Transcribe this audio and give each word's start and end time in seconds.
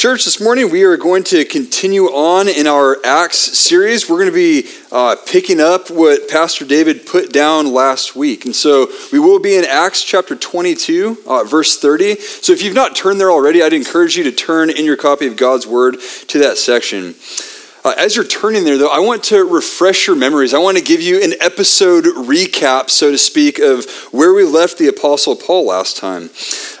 Church, 0.00 0.24
this 0.24 0.40
morning 0.40 0.70
we 0.70 0.84
are 0.84 0.96
going 0.96 1.22
to 1.24 1.44
continue 1.44 2.04
on 2.04 2.48
in 2.48 2.66
our 2.66 2.96
Acts 3.04 3.36
series. 3.36 4.08
We're 4.08 4.16
going 4.16 4.30
to 4.30 4.34
be 4.34 4.70
uh, 4.90 5.14
picking 5.26 5.60
up 5.60 5.90
what 5.90 6.26
Pastor 6.26 6.64
David 6.64 7.04
put 7.04 7.34
down 7.34 7.70
last 7.74 8.16
week. 8.16 8.46
And 8.46 8.56
so 8.56 8.90
we 9.12 9.18
will 9.18 9.38
be 9.38 9.56
in 9.56 9.66
Acts 9.66 10.02
chapter 10.02 10.34
22, 10.34 11.18
uh, 11.26 11.44
verse 11.44 11.78
30. 11.78 12.14
So 12.16 12.54
if 12.54 12.62
you've 12.62 12.74
not 12.74 12.96
turned 12.96 13.20
there 13.20 13.30
already, 13.30 13.62
I'd 13.62 13.74
encourage 13.74 14.16
you 14.16 14.24
to 14.24 14.32
turn 14.32 14.70
in 14.70 14.86
your 14.86 14.96
copy 14.96 15.26
of 15.26 15.36
God's 15.36 15.66
Word 15.66 15.98
to 16.28 16.38
that 16.38 16.56
section. 16.56 17.14
Uh, 17.84 17.94
as 17.98 18.16
you're 18.16 18.26
turning 18.26 18.64
there, 18.64 18.78
though, 18.78 18.88
I 18.88 19.00
want 19.00 19.24
to 19.24 19.44
refresh 19.44 20.06
your 20.06 20.16
memories. 20.16 20.54
I 20.54 20.58
want 20.60 20.78
to 20.78 20.82
give 20.82 21.02
you 21.02 21.22
an 21.22 21.34
episode 21.40 22.04
recap, 22.04 22.88
so 22.88 23.10
to 23.10 23.18
speak, 23.18 23.58
of 23.58 23.84
where 24.12 24.32
we 24.32 24.44
left 24.44 24.78
the 24.78 24.88
Apostle 24.88 25.36
Paul 25.36 25.66
last 25.66 25.98
time. 25.98 26.30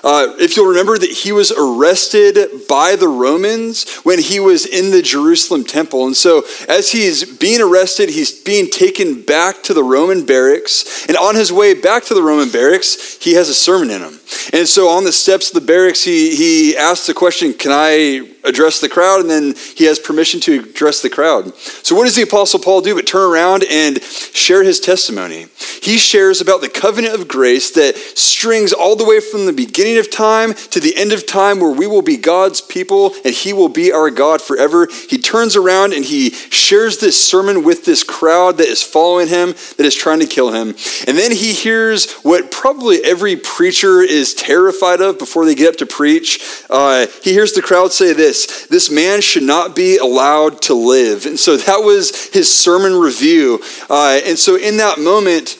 Uh, 0.02 0.34
if 0.38 0.56
you'll 0.56 0.68
remember 0.68 0.96
that 0.96 1.10
he 1.10 1.32
was 1.32 1.52
arrested 1.52 2.36
by 2.68 2.96
the 2.96 3.08
Romans 3.08 3.98
when 3.98 4.18
he 4.18 4.40
was 4.40 4.64
in 4.64 4.90
the 4.90 5.02
Jerusalem 5.02 5.64
temple. 5.64 6.06
And 6.06 6.16
so, 6.16 6.44
as 6.68 6.92
he's 6.92 7.38
being 7.38 7.60
arrested, 7.60 8.08
he's 8.08 8.32
being 8.42 8.70
taken 8.70 9.22
back 9.22 9.62
to 9.64 9.74
the 9.74 9.84
Roman 9.84 10.24
barracks. 10.24 11.06
And 11.06 11.16
on 11.16 11.34
his 11.34 11.52
way 11.52 11.74
back 11.74 12.04
to 12.04 12.14
the 12.14 12.22
Roman 12.22 12.50
barracks, 12.50 13.18
he 13.22 13.34
has 13.34 13.48
a 13.48 13.54
sermon 13.54 13.90
in 13.90 14.00
him. 14.00 14.20
And 14.52 14.66
so, 14.66 14.88
on 14.88 15.04
the 15.04 15.12
steps 15.12 15.48
of 15.48 15.54
the 15.54 15.66
barracks, 15.66 16.02
he, 16.04 16.34
he 16.34 16.76
asks 16.76 17.06
the 17.06 17.14
question 17.14 17.52
Can 17.52 17.72
I 17.72 18.26
address 18.44 18.80
the 18.80 18.88
crowd, 18.88 19.20
and 19.20 19.30
then 19.30 19.54
he 19.76 19.84
has 19.84 19.98
permission 19.98 20.40
to 20.40 20.60
address 20.60 21.02
the 21.02 21.10
crowd. 21.10 21.54
So, 21.56 21.94
what 21.94 22.04
does 22.04 22.16
the 22.16 22.22
Apostle 22.22 22.60
Paul 22.60 22.80
do 22.80 22.94
but 22.94 23.06
turn 23.06 23.30
around 23.30 23.64
and 23.70 24.02
share 24.02 24.62
his 24.62 24.80
testimony? 24.80 25.46
He 25.82 25.98
shares 25.98 26.40
about 26.40 26.60
the 26.60 26.68
covenant 26.68 27.14
of 27.14 27.28
grace 27.28 27.70
that 27.72 27.96
strings 27.96 28.72
all 28.72 28.96
the 28.96 29.04
way 29.04 29.20
from 29.20 29.46
the 29.46 29.52
beginning 29.52 29.89
of 29.98 30.10
time 30.10 30.54
to 30.54 30.80
the 30.80 30.96
end 30.96 31.12
of 31.12 31.26
time, 31.26 31.60
where 31.60 31.70
we 31.70 31.86
will 31.86 32.02
be 32.02 32.16
God's 32.16 32.60
people 32.60 33.14
and 33.24 33.34
he 33.34 33.52
will 33.52 33.68
be 33.68 33.92
our 33.92 34.10
God 34.10 34.40
forever. 34.40 34.88
He 35.08 35.18
turns 35.18 35.56
around 35.56 35.92
and 35.92 36.04
he 36.04 36.30
shares 36.30 36.98
this 36.98 37.20
sermon 37.24 37.62
with 37.62 37.84
this 37.84 38.02
crowd 38.02 38.58
that 38.58 38.68
is 38.68 38.82
following 38.82 39.28
him, 39.28 39.54
that 39.76 39.86
is 39.86 39.94
trying 39.94 40.20
to 40.20 40.26
kill 40.26 40.52
him. 40.52 40.68
And 41.06 41.18
then 41.18 41.32
he 41.32 41.52
hears 41.52 42.12
what 42.22 42.50
probably 42.50 43.04
every 43.04 43.36
preacher 43.36 44.00
is 44.00 44.34
terrified 44.34 45.00
of 45.00 45.18
before 45.18 45.44
they 45.44 45.54
get 45.54 45.68
up 45.68 45.76
to 45.76 45.86
preach. 45.86 46.64
Uh, 46.70 47.06
he 47.22 47.32
hears 47.32 47.52
the 47.52 47.62
crowd 47.62 47.92
say 47.92 48.12
this 48.12 48.30
this 48.30 48.66
this 48.66 48.90
man 48.90 49.20
should 49.20 49.42
not 49.42 49.76
be 49.76 49.98
allowed 49.98 50.62
to 50.62 50.74
live. 50.74 51.26
And 51.26 51.38
so 51.38 51.56
that 51.56 51.78
was 51.78 52.28
his 52.32 52.48
sermon 52.48 52.94
review. 52.94 53.62
Uh, 53.88 54.20
and 54.24 54.38
so 54.38 54.56
in 54.56 54.78
that 54.78 54.98
moment, 54.98 55.58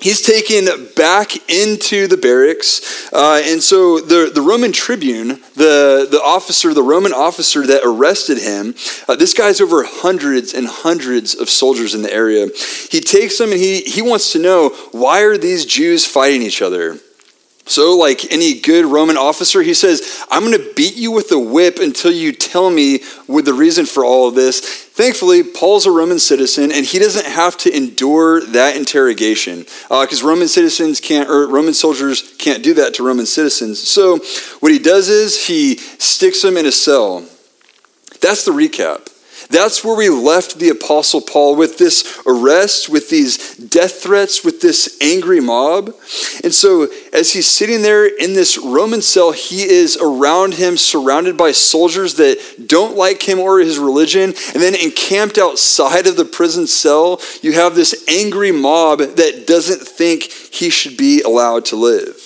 he's 0.00 0.22
taken 0.22 0.66
back 0.96 1.36
into 1.50 2.06
the 2.06 2.16
barracks 2.16 3.12
uh, 3.12 3.40
and 3.44 3.62
so 3.62 4.00
the, 4.00 4.30
the 4.34 4.42
roman 4.42 4.72
tribune 4.72 5.40
the, 5.54 6.06
the 6.10 6.20
officer 6.24 6.72
the 6.74 6.82
roman 6.82 7.12
officer 7.12 7.66
that 7.66 7.82
arrested 7.84 8.38
him 8.38 8.74
uh, 9.08 9.16
this 9.16 9.34
guy's 9.34 9.60
over 9.60 9.84
hundreds 9.84 10.54
and 10.54 10.66
hundreds 10.66 11.34
of 11.34 11.48
soldiers 11.48 11.94
in 11.94 12.02
the 12.02 12.12
area. 12.12 12.48
He 12.90 13.00
takes 13.00 13.38
them 13.38 13.50
and 13.50 13.60
he, 13.60 13.80
he 13.80 14.02
wants 14.02 14.32
to 14.32 14.38
know 14.38 14.70
why 14.92 15.22
are 15.22 15.38
these 15.38 15.64
jews 15.64 16.06
fighting 16.06 16.42
each 16.42 16.62
other 16.62 16.98
so, 17.68 17.96
like 17.96 18.32
any 18.32 18.60
good 18.60 18.86
Roman 18.86 19.18
officer, 19.18 19.60
he 19.60 19.74
says, 19.74 20.24
I'm 20.30 20.42
going 20.42 20.56
to 20.56 20.72
beat 20.74 20.96
you 20.96 21.12
with 21.12 21.30
a 21.32 21.38
whip 21.38 21.78
until 21.78 22.10
you 22.10 22.32
tell 22.32 22.70
me 22.70 23.00
what 23.26 23.44
the 23.44 23.52
reason 23.52 23.84
for 23.84 24.04
all 24.04 24.26
of 24.26 24.34
this. 24.34 24.60
Thankfully, 24.60 25.42
Paul's 25.42 25.84
a 25.84 25.90
Roman 25.90 26.18
citizen, 26.18 26.72
and 26.72 26.86
he 26.86 26.98
doesn't 26.98 27.26
have 27.26 27.58
to 27.58 27.76
endure 27.76 28.40
that 28.40 28.74
interrogation 28.74 29.60
because 29.60 30.22
uh, 30.22 30.26
Roman 30.26 30.48
citizens 30.48 30.98
can't, 30.98 31.28
or 31.28 31.46
Roman 31.46 31.74
soldiers 31.74 32.34
can't 32.38 32.62
do 32.62 32.72
that 32.74 32.94
to 32.94 33.06
Roman 33.06 33.26
citizens. 33.26 33.78
So, 33.86 34.18
what 34.60 34.72
he 34.72 34.78
does 34.78 35.10
is 35.10 35.46
he 35.46 35.76
sticks 35.76 36.40
them 36.40 36.56
in 36.56 36.64
a 36.64 36.72
cell. 36.72 37.20
That's 38.22 38.46
the 38.46 38.52
recap. 38.52 39.12
That's 39.50 39.82
where 39.82 39.96
we 39.96 40.10
left 40.10 40.58
the 40.58 40.68
Apostle 40.68 41.22
Paul 41.22 41.56
with 41.56 41.78
this 41.78 42.20
arrest, 42.26 42.90
with 42.90 43.08
these 43.08 43.56
death 43.56 44.02
threats, 44.02 44.44
with 44.44 44.60
this 44.60 44.98
angry 45.00 45.40
mob. 45.40 45.94
And 46.44 46.52
so, 46.52 46.88
as 47.14 47.32
he's 47.32 47.46
sitting 47.46 47.80
there 47.80 48.06
in 48.06 48.34
this 48.34 48.58
Roman 48.58 49.00
cell, 49.00 49.32
he 49.32 49.62
is 49.62 49.96
around 49.96 50.54
him, 50.54 50.76
surrounded 50.76 51.38
by 51.38 51.52
soldiers 51.52 52.14
that 52.14 52.38
don't 52.66 52.96
like 52.96 53.22
him 53.22 53.38
or 53.38 53.58
his 53.58 53.78
religion. 53.78 54.34
And 54.52 54.62
then, 54.62 54.74
encamped 54.74 55.38
outside 55.38 56.06
of 56.06 56.16
the 56.16 56.26
prison 56.26 56.66
cell, 56.66 57.20
you 57.40 57.52
have 57.54 57.74
this 57.74 58.04
angry 58.06 58.52
mob 58.52 58.98
that 58.98 59.46
doesn't 59.46 59.80
think 59.80 60.24
he 60.24 60.68
should 60.68 60.98
be 60.98 61.22
allowed 61.22 61.64
to 61.66 61.76
live. 61.76 62.17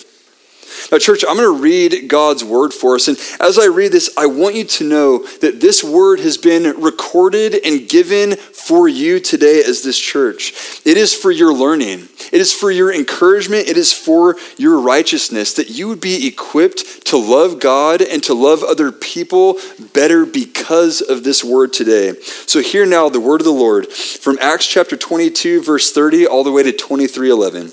Church, 0.98 1.25
I'm 1.26 1.36
going 1.36 1.56
to 1.56 1.62
read 1.62 2.08
God's 2.08 2.44
word 2.44 2.72
for 2.72 2.94
us. 2.94 3.08
And 3.08 3.19
as 3.41 3.58
I 3.58 3.66
read 3.66 3.92
this, 3.92 4.10
I 4.16 4.26
want 4.26 4.54
you 4.54 4.64
to 4.64 4.84
know 4.84 5.26
that 5.41 5.60
this 5.60 5.82
word 5.82 6.20
has 6.20 6.36
been 6.36 6.80
recorded 6.80 7.54
and 7.64 7.88
given 7.88 8.36
for 8.36 8.88
you 8.88 9.19
today 9.20 9.62
as 9.64 9.82
this 9.82 9.98
church. 9.98 10.52
It 10.84 10.97
is 10.97 11.14
for 11.14 11.31
your 11.31 11.52
learning, 11.52 12.08
it 12.32 12.41
is 12.41 12.52
for 12.52 12.70
your 12.70 12.92
encouragement, 12.92 13.69
it 13.69 13.76
is 13.76 13.92
for 13.92 14.36
your 14.56 14.81
righteousness, 14.81 15.54
that 15.54 15.70
you 15.70 15.88
would 15.88 16.00
be 16.00 16.26
equipped 16.26 17.06
to 17.06 17.16
love 17.16 17.60
God 17.60 18.02
and 18.02 18.22
to 18.25 18.34
love 18.34 18.62
other 18.62 18.92
people 18.92 19.58
better 19.92 20.25
because 20.25 21.00
of 21.00 21.25
this 21.25 21.42
word 21.42 21.72
today. 21.72 22.14
So, 22.47 22.60
hear 22.60 22.86
now 22.86 23.08
the 23.08 23.20
word 23.20 23.41
of 23.41 23.47
the 23.47 23.52
Lord 23.52 23.88
from 23.88 24.38
Acts 24.41 24.66
chapter 24.66 24.97
22, 24.97 25.62
verse 25.62 25.92
30, 25.92 26.26
all 26.26 26.44
the 26.44 26.52
way 26.52 26.62
to 26.62 26.72
23 26.72 27.31
11. 27.31 27.72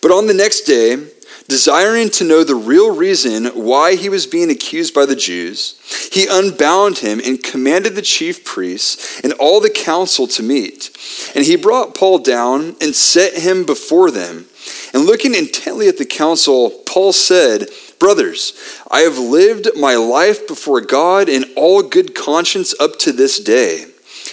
But 0.00 0.10
on 0.10 0.26
the 0.26 0.34
next 0.34 0.62
day, 0.62 1.08
Desiring 1.48 2.08
to 2.10 2.24
know 2.24 2.42
the 2.42 2.54
real 2.54 2.94
reason 2.94 3.46
why 3.48 3.96
he 3.96 4.08
was 4.08 4.26
being 4.26 4.50
accused 4.50 4.94
by 4.94 5.04
the 5.04 5.16
Jews, 5.16 5.78
he 6.10 6.26
unbound 6.26 6.98
him 6.98 7.20
and 7.22 7.42
commanded 7.42 7.94
the 7.94 8.02
chief 8.02 8.44
priests 8.44 9.20
and 9.20 9.34
all 9.34 9.60
the 9.60 9.68
council 9.68 10.26
to 10.28 10.42
meet. 10.42 10.90
And 11.34 11.44
he 11.44 11.56
brought 11.56 11.94
Paul 11.94 12.20
down 12.20 12.76
and 12.80 12.94
set 12.94 13.34
him 13.34 13.66
before 13.66 14.10
them. 14.10 14.46
And 14.94 15.04
looking 15.04 15.34
intently 15.34 15.86
at 15.88 15.98
the 15.98 16.06
council, 16.06 16.70
Paul 16.86 17.12
said, 17.12 17.68
Brothers, 17.98 18.54
I 18.90 19.00
have 19.00 19.18
lived 19.18 19.68
my 19.76 19.96
life 19.96 20.48
before 20.48 20.80
God 20.80 21.28
in 21.28 21.44
all 21.56 21.82
good 21.82 22.14
conscience 22.14 22.74
up 22.80 22.98
to 23.00 23.12
this 23.12 23.38
day. 23.38 23.86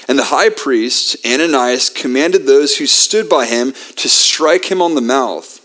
And 0.08 0.18
the 0.18 0.26
high 0.26 0.50
priest, 0.50 1.18
Ananias, 1.26 1.90
commanded 1.90 2.46
those 2.46 2.78
who 2.78 2.86
stood 2.86 3.28
by 3.28 3.48
him 3.48 3.74
to 3.98 4.10
strike 4.10 4.66
him 4.66 4.82
on 4.82 4.96
the 4.96 5.02
mouth. 5.02 5.61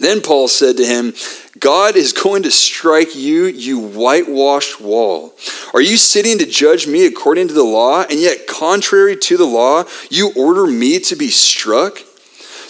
Then 0.00 0.20
Paul 0.20 0.48
said 0.48 0.76
to 0.76 0.86
him, 0.86 1.14
God 1.58 1.96
is 1.96 2.12
going 2.12 2.44
to 2.44 2.50
strike 2.50 3.16
you, 3.16 3.46
you 3.46 3.80
whitewashed 3.80 4.80
wall. 4.80 5.34
Are 5.74 5.80
you 5.80 5.96
sitting 5.96 6.38
to 6.38 6.46
judge 6.46 6.86
me 6.86 7.04
according 7.06 7.48
to 7.48 7.54
the 7.54 7.64
law, 7.64 8.02
and 8.02 8.20
yet, 8.20 8.46
contrary 8.46 9.16
to 9.16 9.36
the 9.36 9.46
law, 9.46 9.84
you 10.10 10.32
order 10.36 10.66
me 10.66 11.00
to 11.00 11.16
be 11.16 11.30
struck? 11.30 11.98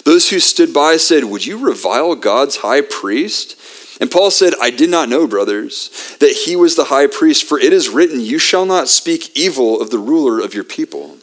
Those 0.05 0.29
who 0.29 0.39
stood 0.39 0.73
by 0.73 0.97
said, 0.97 1.25
Would 1.25 1.45
you 1.45 1.57
revile 1.57 2.15
God's 2.15 2.57
high 2.57 2.81
priest? 2.81 3.57
And 4.01 4.09
Paul 4.09 4.31
said, 4.31 4.53
I 4.61 4.71
did 4.71 4.89
not 4.89 5.09
know, 5.09 5.27
brothers, 5.27 6.15
that 6.19 6.31
he 6.31 6.55
was 6.55 6.75
the 6.75 6.85
high 6.85 7.07
priest, 7.07 7.43
for 7.43 7.59
it 7.59 7.73
is 7.73 7.89
written, 7.89 8.21
You 8.21 8.39
shall 8.39 8.65
not 8.65 8.87
speak 8.87 9.37
evil 9.37 9.79
of 9.81 9.89
the 9.89 9.99
ruler 9.99 10.39
of 10.39 10.53
your 10.53 10.63
people. 10.63 11.17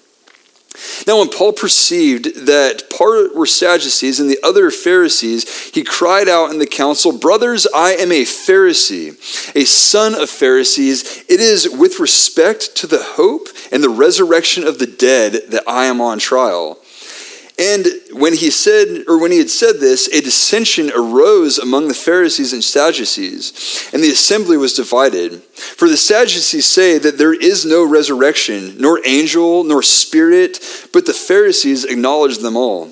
Now, 1.06 1.18
when 1.18 1.28
Paul 1.28 1.52
perceived 1.52 2.46
that 2.46 2.90
part 2.90 3.34
were 3.34 3.46
Sadducees 3.46 4.20
and 4.20 4.30
the 4.30 4.38
other 4.42 4.70
Pharisees, 4.70 5.70
he 5.70 5.84
cried 5.84 6.28
out 6.28 6.50
in 6.50 6.58
the 6.58 6.66
council, 6.66 7.16
Brothers, 7.16 7.66
I 7.74 7.92
am 7.92 8.12
a 8.12 8.22
Pharisee, 8.22 9.16
a 9.54 9.64
son 9.64 10.14
of 10.14 10.28
Pharisees. 10.30 11.24
It 11.28 11.40
is 11.40 11.68
with 11.68 12.00
respect 12.00 12.76
to 12.76 12.86
the 12.86 13.02
hope 13.02 13.48
and 13.72 13.82
the 13.82 13.88
resurrection 13.88 14.64
of 14.64 14.78
the 14.78 14.86
dead 14.86 15.50
that 15.50 15.64
I 15.66 15.86
am 15.86 16.00
on 16.00 16.18
trial. 16.18 16.78
And 17.58 17.86
when 18.12 18.34
he 18.34 18.50
said, 18.50 19.04
or 19.08 19.18
when 19.18 19.32
he 19.32 19.38
had 19.38 19.48
said 19.48 19.76
this, 19.80 20.08
a 20.08 20.20
dissension 20.20 20.90
arose 20.94 21.58
among 21.58 21.88
the 21.88 21.94
Pharisees 21.94 22.52
and 22.52 22.62
Sadducees, 22.62 23.90
and 23.94 24.02
the 24.02 24.10
assembly 24.10 24.58
was 24.58 24.74
divided. 24.74 25.42
For 25.42 25.88
the 25.88 25.96
Sadducees 25.96 26.66
say 26.66 26.98
that 26.98 27.16
there 27.16 27.32
is 27.32 27.64
no 27.64 27.82
resurrection, 27.82 28.76
nor 28.78 29.00
angel, 29.06 29.64
nor 29.64 29.82
spirit, 29.82 30.58
but 30.92 31.06
the 31.06 31.14
Pharisees 31.14 31.86
acknowledge 31.86 32.38
them 32.38 32.58
all. 32.58 32.90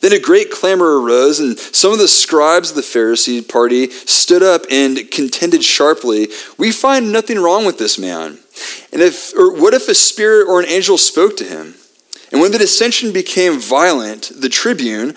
Then 0.00 0.12
a 0.12 0.20
great 0.20 0.50
clamor 0.50 1.00
arose, 1.00 1.40
and 1.40 1.58
some 1.58 1.92
of 1.92 1.98
the 1.98 2.08
scribes 2.08 2.70
of 2.70 2.76
the 2.76 2.82
Pharisee 2.82 3.46
party 3.46 3.90
stood 3.90 4.42
up 4.42 4.62
and 4.70 5.10
contended 5.10 5.62
sharply, 5.62 6.28
We 6.56 6.72
find 6.72 7.12
nothing 7.12 7.38
wrong 7.38 7.66
with 7.66 7.78
this 7.78 7.98
man. 7.98 8.38
And 8.92 9.02
if, 9.02 9.34
or 9.36 9.52
what 9.52 9.74
if 9.74 9.88
a 9.88 9.94
spirit 9.94 10.48
or 10.48 10.60
an 10.60 10.68
angel 10.68 10.96
spoke 10.96 11.36
to 11.38 11.44
him? 11.44 11.74
And 12.30 12.40
when 12.40 12.52
the 12.52 12.58
dissension 12.58 13.12
became 13.12 13.58
violent, 13.58 14.30
the 14.34 14.48
tribune, 14.48 15.14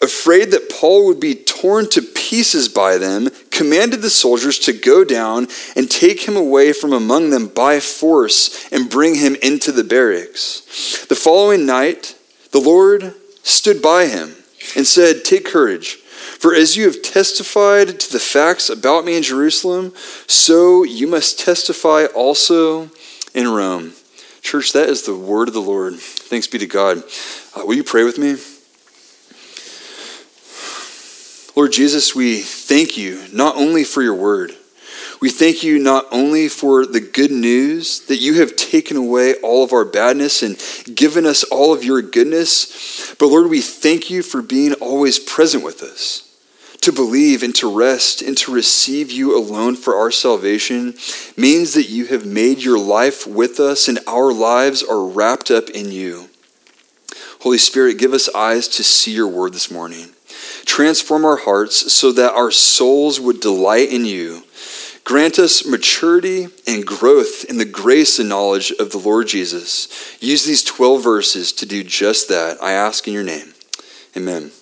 afraid 0.00 0.50
that 0.52 0.70
Paul 0.70 1.06
would 1.06 1.20
be 1.20 1.34
torn 1.34 1.88
to 1.90 2.02
pieces 2.02 2.68
by 2.68 2.98
them, 2.98 3.28
commanded 3.50 4.02
the 4.02 4.10
soldiers 4.10 4.58
to 4.60 4.72
go 4.72 5.04
down 5.04 5.48
and 5.74 5.90
take 5.90 6.28
him 6.28 6.36
away 6.36 6.72
from 6.72 6.92
among 6.92 7.30
them 7.30 7.48
by 7.48 7.80
force 7.80 8.70
and 8.72 8.90
bring 8.90 9.16
him 9.16 9.34
into 9.42 9.72
the 9.72 9.84
barracks. 9.84 11.06
The 11.08 11.16
following 11.16 11.66
night, 11.66 12.16
the 12.52 12.60
Lord 12.60 13.14
stood 13.42 13.82
by 13.82 14.06
him 14.06 14.36
and 14.76 14.86
said, 14.86 15.24
Take 15.24 15.44
courage 15.44 15.94
For 15.96 16.54
as 16.54 16.76
you 16.76 16.84
have 16.84 17.02
testified 17.02 17.98
to 17.98 18.12
the 18.12 18.20
facts 18.20 18.70
about 18.70 19.04
me 19.04 19.16
in 19.16 19.22
Jerusalem, 19.22 19.92
so 20.26 20.84
you 20.84 21.06
must 21.06 21.40
testify 21.40 22.04
also 22.04 22.90
in 23.34 23.48
Rome. 23.48 23.94
Church, 24.48 24.72
that 24.72 24.88
is 24.88 25.02
the 25.02 25.14
word 25.14 25.48
of 25.48 25.52
the 25.52 25.60
Lord. 25.60 25.96
Thanks 25.96 26.46
be 26.46 26.56
to 26.56 26.66
God. 26.66 27.02
Uh, 27.54 27.66
will 27.66 27.74
you 27.74 27.84
pray 27.84 28.02
with 28.02 28.16
me? 28.16 28.36
Lord 31.54 31.70
Jesus, 31.70 32.14
we 32.14 32.40
thank 32.40 32.96
you 32.96 33.26
not 33.30 33.56
only 33.56 33.84
for 33.84 34.00
your 34.00 34.14
word, 34.14 34.52
we 35.20 35.28
thank 35.28 35.62
you 35.62 35.78
not 35.78 36.06
only 36.10 36.48
for 36.48 36.86
the 36.86 36.98
good 36.98 37.30
news 37.30 38.00
that 38.06 38.22
you 38.22 38.40
have 38.40 38.56
taken 38.56 38.96
away 38.96 39.34
all 39.42 39.64
of 39.64 39.74
our 39.74 39.84
badness 39.84 40.42
and 40.42 40.56
given 40.96 41.26
us 41.26 41.44
all 41.44 41.74
of 41.74 41.84
your 41.84 42.00
goodness, 42.00 43.14
but 43.18 43.26
Lord, 43.26 43.50
we 43.50 43.60
thank 43.60 44.08
you 44.08 44.22
for 44.22 44.40
being 44.40 44.72
always 44.72 45.18
present 45.18 45.62
with 45.62 45.82
us. 45.82 46.27
To 46.88 46.92
believe 46.94 47.42
and 47.42 47.54
to 47.56 47.70
rest 47.70 48.22
and 48.22 48.34
to 48.38 48.50
receive 48.50 49.10
you 49.10 49.36
alone 49.36 49.76
for 49.76 49.94
our 49.94 50.10
salvation 50.10 50.94
means 51.36 51.74
that 51.74 51.90
you 51.90 52.06
have 52.06 52.24
made 52.24 52.60
your 52.60 52.78
life 52.78 53.26
with 53.26 53.60
us 53.60 53.88
and 53.88 53.98
our 54.06 54.32
lives 54.32 54.82
are 54.82 55.04
wrapped 55.04 55.50
up 55.50 55.68
in 55.68 55.92
you. 55.92 56.30
Holy 57.40 57.58
Spirit, 57.58 57.98
give 57.98 58.14
us 58.14 58.34
eyes 58.34 58.68
to 58.68 58.82
see 58.82 59.12
your 59.12 59.28
word 59.28 59.52
this 59.52 59.70
morning. 59.70 60.12
Transform 60.64 61.26
our 61.26 61.36
hearts 61.36 61.92
so 61.92 62.10
that 62.12 62.32
our 62.32 62.50
souls 62.50 63.20
would 63.20 63.40
delight 63.40 63.90
in 63.90 64.06
you. 64.06 64.44
Grant 65.04 65.38
us 65.38 65.66
maturity 65.66 66.48
and 66.66 66.86
growth 66.86 67.44
in 67.50 67.58
the 67.58 67.66
grace 67.66 68.18
and 68.18 68.30
knowledge 68.30 68.70
of 68.80 68.92
the 68.92 68.98
Lord 68.98 69.28
Jesus. 69.28 70.16
Use 70.22 70.46
these 70.46 70.64
12 70.64 71.04
verses 71.04 71.52
to 71.52 71.66
do 71.66 71.84
just 71.84 72.30
that. 72.30 72.56
I 72.62 72.72
ask 72.72 73.06
in 73.06 73.12
your 73.12 73.24
name. 73.24 73.52
Amen. 74.16 74.52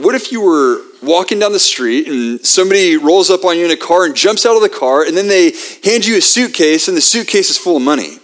What 0.00 0.14
if 0.14 0.30
you 0.30 0.40
were 0.40 0.82
walking 1.02 1.38
down 1.38 1.52
the 1.52 1.58
street 1.58 2.08
and 2.08 2.44
somebody 2.44 2.96
rolls 2.96 3.30
up 3.30 3.44
on 3.44 3.58
you 3.58 3.64
in 3.64 3.70
a 3.70 3.76
car 3.76 4.04
and 4.04 4.14
jumps 4.14 4.46
out 4.46 4.54
of 4.54 4.62
the 4.62 4.68
car 4.68 5.04
and 5.04 5.16
then 5.16 5.28
they 5.28 5.52
hand 5.84 6.06
you 6.06 6.16
a 6.16 6.20
suitcase 6.20 6.88
and 6.88 6.96
the 6.96 7.00
suitcase 7.00 7.50
is 7.50 7.58
full 7.58 7.78
of 7.78 7.82
money? 7.82 8.18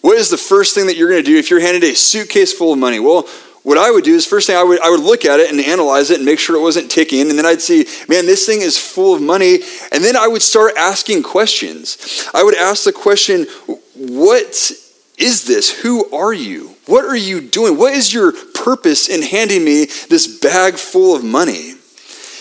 What 0.00 0.18
is 0.18 0.28
the 0.28 0.36
first 0.36 0.74
thing 0.74 0.86
that 0.86 0.96
you're 0.96 1.08
going 1.08 1.22
to 1.22 1.30
do 1.30 1.38
if 1.38 1.50
you're 1.50 1.60
handed 1.60 1.84
a 1.84 1.94
suitcase 1.94 2.52
full 2.52 2.72
of 2.72 2.78
money? 2.78 2.98
Well, 2.98 3.28
what 3.62 3.78
I 3.78 3.90
would 3.90 4.04
do 4.04 4.14
is 4.14 4.26
first 4.26 4.46
thing 4.46 4.56
I 4.56 4.62
would 4.62 4.80
I 4.80 4.90
would 4.90 5.00
look 5.00 5.24
at 5.24 5.40
it 5.40 5.50
and 5.50 5.58
analyze 5.58 6.10
it 6.10 6.18
and 6.18 6.26
make 6.26 6.38
sure 6.38 6.54
it 6.56 6.60
wasn't 6.60 6.90
ticking 6.90 7.30
and 7.30 7.38
then 7.38 7.46
I'd 7.46 7.62
see 7.62 7.86
man 8.10 8.26
this 8.26 8.44
thing 8.44 8.60
is 8.60 8.76
full 8.76 9.14
of 9.14 9.22
money 9.22 9.60
and 9.90 10.04
then 10.04 10.16
I 10.16 10.28
would 10.28 10.42
start 10.42 10.74
asking 10.76 11.22
questions. 11.22 12.28
I 12.34 12.42
would 12.42 12.54
ask 12.54 12.84
the 12.84 12.92
question 12.92 13.46
what 13.94 14.72
is 15.16 15.44
this? 15.46 15.70
Who 15.80 16.12
are 16.12 16.34
you? 16.34 16.74
What 16.86 17.04
are 17.06 17.16
you 17.16 17.40
doing? 17.40 17.78
What 17.78 17.94
is 17.94 18.12
your 18.12 18.32
purpose 18.64 19.08
in 19.08 19.22
handing 19.22 19.64
me 19.64 19.86
this 20.08 20.38
bag 20.40 20.74
full 20.74 21.14
of 21.14 21.22
money? 21.22 21.74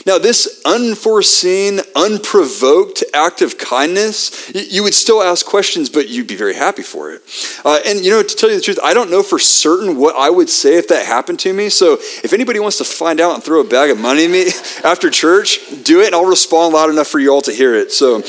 Now, 0.06 0.18
this 0.18 0.62
unforeseen, 0.66 1.80
unprovoked 1.96 3.06
act 3.14 3.42
of 3.42 3.58
kindness, 3.58 4.52
you 4.54 4.84
would 4.84 4.94
still 4.94 5.24
ask 5.24 5.46
questions, 5.46 5.90
but 5.90 6.10
you'd 6.10 6.28
be 6.28 6.36
very 6.36 6.56
happy 6.56 6.84
for 6.84 7.14
it. 7.14 7.22
Uh, 7.64 7.80
and, 7.86 8.04
you 8.04 8.12
know, 8.12 8.22
to 8.22 8.36
tell 8.36 8.50
you 8.50 8.58
the 8.58 8.62
truth, 8.62 8.80
I 8.84 8.94
don't 8.94 9.10
know 9.10 9.24
for 9.24 9.40
certain 9.40 9.98
what 9.98 10.16
I 10.18 10.30
would 10.30 10.50
say 10.50 10.76
if 10.76 10.90
that 10.90 11.06
happened 11.06 11.40
to 11.40 11.54
me. 11.54 11.70
So 11.70 11.94
if 11.94 12.34
anybody 12.34 12.60
wants 12.60 12.80
to 12.80 12.84
find 12.84 13.22
out 13.22 13.34
and 13.34 13.42
throw 13.42 13.62
a 13.62 13.68
bag 13.68 13.92
of 13.92 14.00
money 14.00 14.26
at 14.26 14.32
me 14.32 14.48
after 14.84 15.10
church, 15.10 15.60
do 15.84 16.02
it, 16.02 16.08
and 16.08 16.16
I'll 16.16 16.26
respond 16.26 16.74
loud 16.74 16.90
enough 16.90 17.08
for 17.08 17.20
you 17.20 17.30
all 17.30 17.42
to 17.44 17.54
hear 17.54 17.74
it. 17.74 17.94
So, 17.94 18.20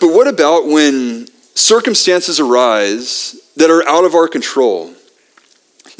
but 0.00 0.12
what 0.12 0.26
about 0.26 0.66
when 0.66 1.28
circumstances 1.54 2.40
arise 2.40 3.40
that 3.56 3.70
are 3.70 3.86
out 3.88 4.04
of 4.04 4.14
our 4.14 4.26
control, 4.26 4.92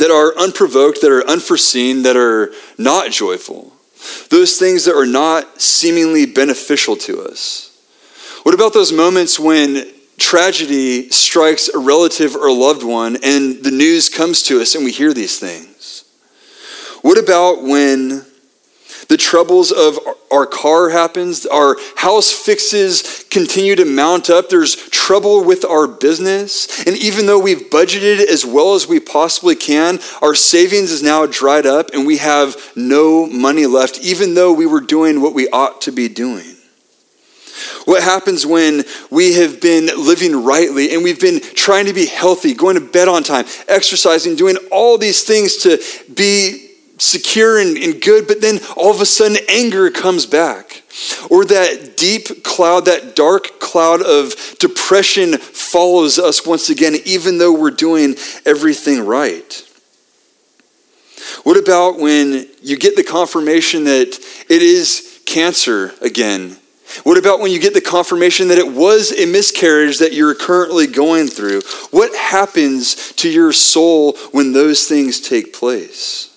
that 0.02 0.10
are 0.10 0.36
unprovoked, 0.36 1.00
that 1.00 1.12
are 1.12 1.24
unforeseen, 1.28 2.02
that 2.02 2.16
are 2.16 2.52
not 2.76 3.12
joyful? 3.12 3.72
Those 4.30 4.58
things 4.58 4.84
that 4.86 4.96
are 4.96 5.06
not 5.06 5.60
seemingly 5.60 6.26
beneficial 6.26 6.96
to 6.96 7.20
us. 7.20 7.68
What 8.42 8.52
about 8.52 8.74
those 8.74 8.92
moments 8.92 9.38
when 9.38 9.86
tragedy 10.18 11.08
strikes 11.10 11.68
a 11.68 11.78
relative 11.78 12.34
or 12.34 12.48
a 12.48 12.52
loved 12.52 12.82
one 12.82 13.16
and 13.22 13.62
the 13.62 13.70
news 13.70 14.08
comes 14.08 14.42
to 14.44 14.60
us 14.60 14.74
and 14.74 14.84
we 14.84 14.90
hear 14.90 15.14
these 15.14 15.38
things? 15.38 16.02
What 17.02 17.16
about 17.16 17.62
when 17.62 18.26
the 19.12 19.18
troubles 19.18 19.70
of 19.70 19.98
our 20.32 20.46
car 20.46 20.88
happens 20.88 21.44
our 21.44 21.76
house 21.96 22.32
fixes 22.32 23.26
continue 23.28 23.76
to 23.76 23.84
mount 23.84 24.30
up 24.30 24.48
there's 24.48 24.74
trouble 24.88 25.44
with 25.44 25.66
our 25.66 25.86
business. 25.86 26.82
And 26.86 26.96
even 26.96 27.26
though 27.26 27.38
we've 27.38 27.68
budgeted 27.68 28.24
as 28.26 28.46
well 28.46 28.74
as 28.74 28.88
we 28.88 29.00
possibly 29.00 29.54
can 29.54 29.98
our 30.22 30.34
savings 30.34 30.90
is 30.90 31.02
now 31.02 31.26
dried 31.26 31.66
up 31.66 31.90
and 31.92 32.06
we 32.06 32.16
have 32.16 32.56
no 32.74 33.26
money 33.26 33.66
left 33.66 34.00
even 34.00 34.32
though 34.32 34.50
we 34.50 34.64
were 34.64 34.80
doing 34.80 35.20
what 35.20 35.34
we 35.34 35.46
ought 35.50 35.82
to 35.82 35.92
be 35.92 36.08
doing. 36.08 36.56
What 37.84 38.02
happens 38.02 38.46
when 38.46 38.82
we 39.10 39.34
have 39.34 39.60
been 39.60 39.88
living 39.88 40.42
rightly 40.42 40.94
and 40.94 41.04
we've 41.04 41.20
been 41.20 41.42
trying 41.54 41.84
to 41.84 41.92
be 41.92 42.06
healthy, 42.06 42.54
going 42.54 42.76
to 42.76 42.80
bed 42.80 43.08
on 43.08 43.24
time, 43.24 43.44
exercising, 43.68 44.36
doing 44.36 44.56
all 44.70 44.96
these 44.96 45.22
things 45.22 45.58
to 45.58 45.78
be 46.14 46.71
secure 47.02 47.58
and, 47.58 47.76
and 47.76 48.00
good, 48.00 48.26
but 48.26 48.40
then 48.40 48.60
all 48.76 48.90
of 48.90 49.00
a 49.00 49.06
sudden 49.06 49.38
anger 49.48 49.90
comes 49.90 50.26
back. 50.26 50.82
Or 51.30 51.44
that 51.46 51.96
deep 51.96 52.44
cloud, 52.44 52.84
that 52.84 53.16
dark 53.16 53.60
cloud 53.60 54.02
of 54.02 54.34
depression 54.58 55.38
follows 55.38 56.18
us 56.18 56.46
once 56.46 56.68
again, 56.68 56.96
even 57.04 57.38
though 57.38 57.52
we're 57.52 57.70
doing 57.70 58.16
everything 58.44 59.04
right. 59.04 59.68
What 61.44 61.56
about 61.56 61.98
when 61.98 62.46
you 62.62 62.76
get 62.76 62.96
the 62.96 63.04
confirmation 63.04 63.84
that 63.84 64.18
it 64.48 64.62
is 64.62 65.20
cancer 65.24 65.94
again? 66.00 66.56
What 67.04 67.16
about 67.16 67.40
when 67.40 67.50
you 67.50 67.58
get 67.58 67.72
the 67.72 67.80
confirmation 67.80 68.48
that 68.48 68.58
it 68.58 68.70
was 68.70 69.12
a 69.12 69.24
miscarriage 69.24 69.98
that 69.98 70.12
you're 70.12 70.34
currently 70.34 70.86
going 70.86 71.26
through? 71.26 71.62
What 71.90 72.14
happens 72.14 73.12
to 73.14 73.30
your 73.30 73.52
soul 73.52 74.16
when 74.32 74.52
those 74.52 74.86
things 74.86 75.20
take 75.20 75.54
place? 75.54 76.31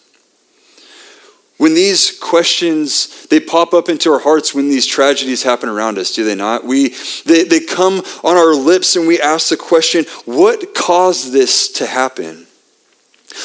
When 1.57 1.73
these 1.73 2.19
questions, 2.19 3.27
they 3.27 3.39
pop 3.39 3.73
up 3.73 3.87
into 3.87 4.11
our 4.11 4.19
hearts 4.19 4.53
when 4.53 4.67
these 4.67 4.85
tragedies 4.85 5.43
happen 5.43 5.69
around 5.69 5.97
us, 5.97 6.13
do 6.13 6.25
they 6.25 6.35
not? 6.35 6.65
We, 6.65 6.89
they, 7.25 7.45
they 7.45 7.61
come 7.61 8.03
on 8.23 8.35
our 8.35 8.53
lips 8.53 8.95
and 8.97 9.07
we 9.07 9.21
ask 9.21 9.49
the 9.49 9.57
question, 9.57 10.03
what 10.25 10.75
caused 10.75 11.31
this 11.31 11.71
to 11.73 11.85
happen? 11.85 12.47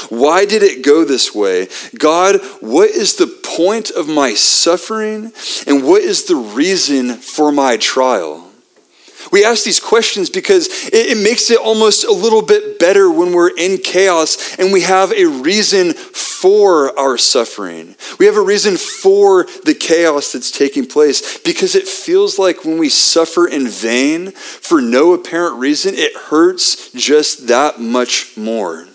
Why 0.09 0.45
did 0.45 0.62
it 0.62 0.85
go 0.85 1.05
this 1.05 1.35
way? 1.35 1.69
God, 1.99 2.41
what 2.61 2.91
is 2.91 3.17
the 3.17 3.27
point 3.27 3.91
of 3.91 4.09
my 4.09 4.35
suffering? 4.35 5.33
And 5.67 5.85
what 5.85 6.03
is 6.03 6.25
the 6.25 6.37
reason 6.37 7.15
for 7.15 7.53
my 7.53 7.77
trial? 7.77 8.50
We 9.31 9.44
ask 9.44 9.65
these 9.65 9.81
questions 9.81 10.28
because 10.31 10.66
it, 10.87 11.19
it, 11.19 11.23
makes 11.23 11.50
it 11.50 11.59
almost 11.59 12.04
a 12.04 12.12
little 12.12 12.43
bit 12.43 12.78
better 12.78 13.11
when 13.11 13.33
we're 13.33 13.57
in 13.57 13.78
chaos 13.78 14.57
and 14.59 14.73
we 14.73 14.83
have 14.83 15.12
a 15.12 15.26
reason 15.26 15.93
for 15.93 16.99
our 16.99 17.16
suffering. 17.16 17.95
We 18.19 18.26
have 18.26 18.37
a 18.37 18.43
reason 18.43 18.76
for 18.76 19.45
the 19.64 19.76
chaos 19.78 20.33
that's 20.33 20.50
taking 20.50 20.87
place 20.87 21.38
because 21.38 21.75
it 21.75 21.87
feels 21.87 22.38
like 22.38 22.64
when 22.64 22.78
we 22.78 22.88
suffer 22.88 23.47
in 23.47 23.69
vain 23.69 24.33
for 24.33 24.81
no 24.81 25.12
apparent 25.12 25.59
reason, 25.59 25.95
it 25.95 26.16
hurts 26.16 26.90
just 26.93 27.49
that 27.49 27.81
much 27.81 28.37
more. 28.37 28.89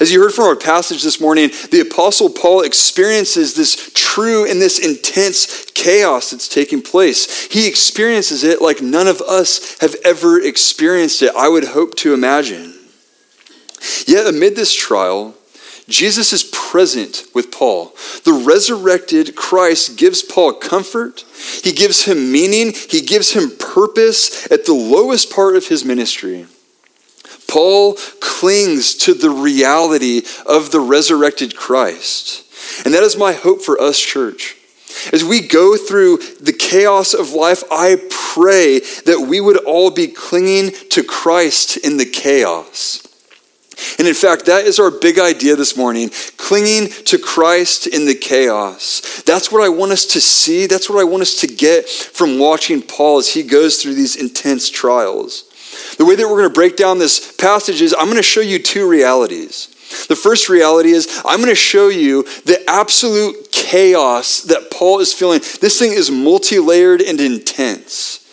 As 0.00 0.12
you 0.12 0.20
heard 0.20 0.32
from 0.32 0.44
our 0.44 0.56
passage 0.56 1.02
this 1.02 1.20
morning, 1.20 1.50
the 1.70 1.80
Apostle 1.80 2.30
Paul 2.30 2.62
experiences 2.62 3.54
this 3.54 3.90
true 3.94 4.48
and 4.48 4.62
this 4.62 4.78
intense 4.78 5.64
chaos 5.72 6.30
that's 6.30 6.48
taking 6.48 6.82
place. 6.82 7.46
He 7.46 7.66
experiences 7.66 8.44
it 8.44 8.62
like 8.62 8.80
none 8.80 9.08
of 9.08 9.20
us 9.22 9.76
have 9.80 9.96
ever 10.04 10.40
experienced 10.40 11.22
it, 11.22 11.34
I 11.36 11.48
would 11.48 11.64
hope 11.64 11.96
to 11.96 12.14
imagine. 12.14 12.74
Yet, 14.06 14.26
amid 14.26 14.54
this 14.54 14.74
trial, 14.74 15.34
Jesus 15.88 16.32
is 16.32 16.44
present 16.44 17.24
with 17.34 17.50
Paul. 17.50 17.94
The 18.24 18.32
resurrected 18.32 19.34
Christ 19.34 19.96
gives 19.96 20.22
Paul 20.22 20.52
comfort, 20.52 21.24
he 21.62 21.72
gives 21.72 22.04
him 22.04 22.30
meaning, 22.30 22.72
he 22.72 23.00
gives 23.00 23.32
him 23.32 23.50
purpose 23.58 24.50
at 24.52 24.64
the 24.64 24.74
lowest 24.74 25.32
part 25.32 25.56
of 25.56 25.66
his 25.68 25.84
ministry. 25.84 26.46
Paul 27.48 27.94
clings 28.20 28.94
to 28.96 29.14
the 29.14 29.30
reality 29.30 30.22
of 30.46 30.70
the 30.70 30.80
resurrected 30.80 31.56
Christ. 31.56 32.44
And 32.84 32.94
that 32.94 33.02
is 33.02 33.16
my 33.16 33.32
hope 33.32 33.62
for 33.62 33.80
us, 33.80 33.98
church. 33.98 34.56
As 35.12 35.24
we 35.24 35.46
go 35.46 35.76
through 35.76 36.18
the 36.40 36.52
chaos 36.52 37.14
of 37.14 37.30
life, 37.30 37.64
I 37.70 37.96
pray 38.10 38.80
that 39.06 39.26
we 39.28 39.40
would 39.40 39.56
all 39.64 39.90
be 39.90 40.08
clinging 40.08 40.70
to 40.90 41.02
Christ 41.02 41.76
in 41.78 41.96
the 41.96 42.04
chaos. 42.04 43.02
And 43.98 44.08
in 44.08 44.14
fact, 44.14 44.46
that 44.46 44.66
is 44.66 44.78
our 44.78 44.90
big 44.90 45.18
idea 45.18 45.54
this 45.56 45.76
morning 45.76 46.10
clinging 46.36 46.88
to 47.04 47.18
Christ 47.18 47.86
in 47.86 48.06
the 48.06 48.14
chaos. 48.14 49.22
That's 49.24 49.52
what 49.52 49.62
I 49.62 49.68
want 49.68 49.92
us 49.92 50.04
to 50.06 50.20
see. 50.20 50.66
That's 50.66 50.90
what 50.90 50.98
I 50.98 51.04
want 51.04 51.22
us 51.22 51.40
to 51.40 51.46
get 51.46 51.88
from 51.88 52.38
watching 52.38 52.82
Paul 52.82 53.18
as 53.18 53.32
he 53.32 53.42
goes 53.42 53.80
through 53.80 53.94
these 53.94 54.16
intense 54.16 54.68
trials. 54.68 55.47
The 55.98 56.04
way 56.04 56.14
that 56.14 56.28
we're 56.28 56.38
going 56.38 56.48
to 56.48 56.54
break 56.54 56.76
down 56.76 56.98
this 56.98 57.32
passage 57.36 57.82
is 57.82 57.94
I'm 57.98 58.06
going 58.06 58.16
to 58.16 58.22
show 58.22 58.40
you 58.40 58.60
two 58.60 58.88
realities. 58.88 59.74
The 60.08 60.16
first 60.16 60.48
reality 60.48 60.90
is 60.90 61.20
I'm 61.24 61.38
going 61.38 61.50
to 61.50 61.56
show 61.56 61.88
you 61.88 62.22
the 62.44 62.62
absolute 62.68 63.50
chaos 63.50 64.42
that 64.42 64.70
Paul 64.70 65.00
is 65.00 65.12
feeling. 65.12 65.40
This 65.60 65.78
thing 65.78 65.92
is 65.92 66.10
multi 66.10 66.58
layered 66.58 67.02
and 67.02 67.20
intense. 67.20 68.24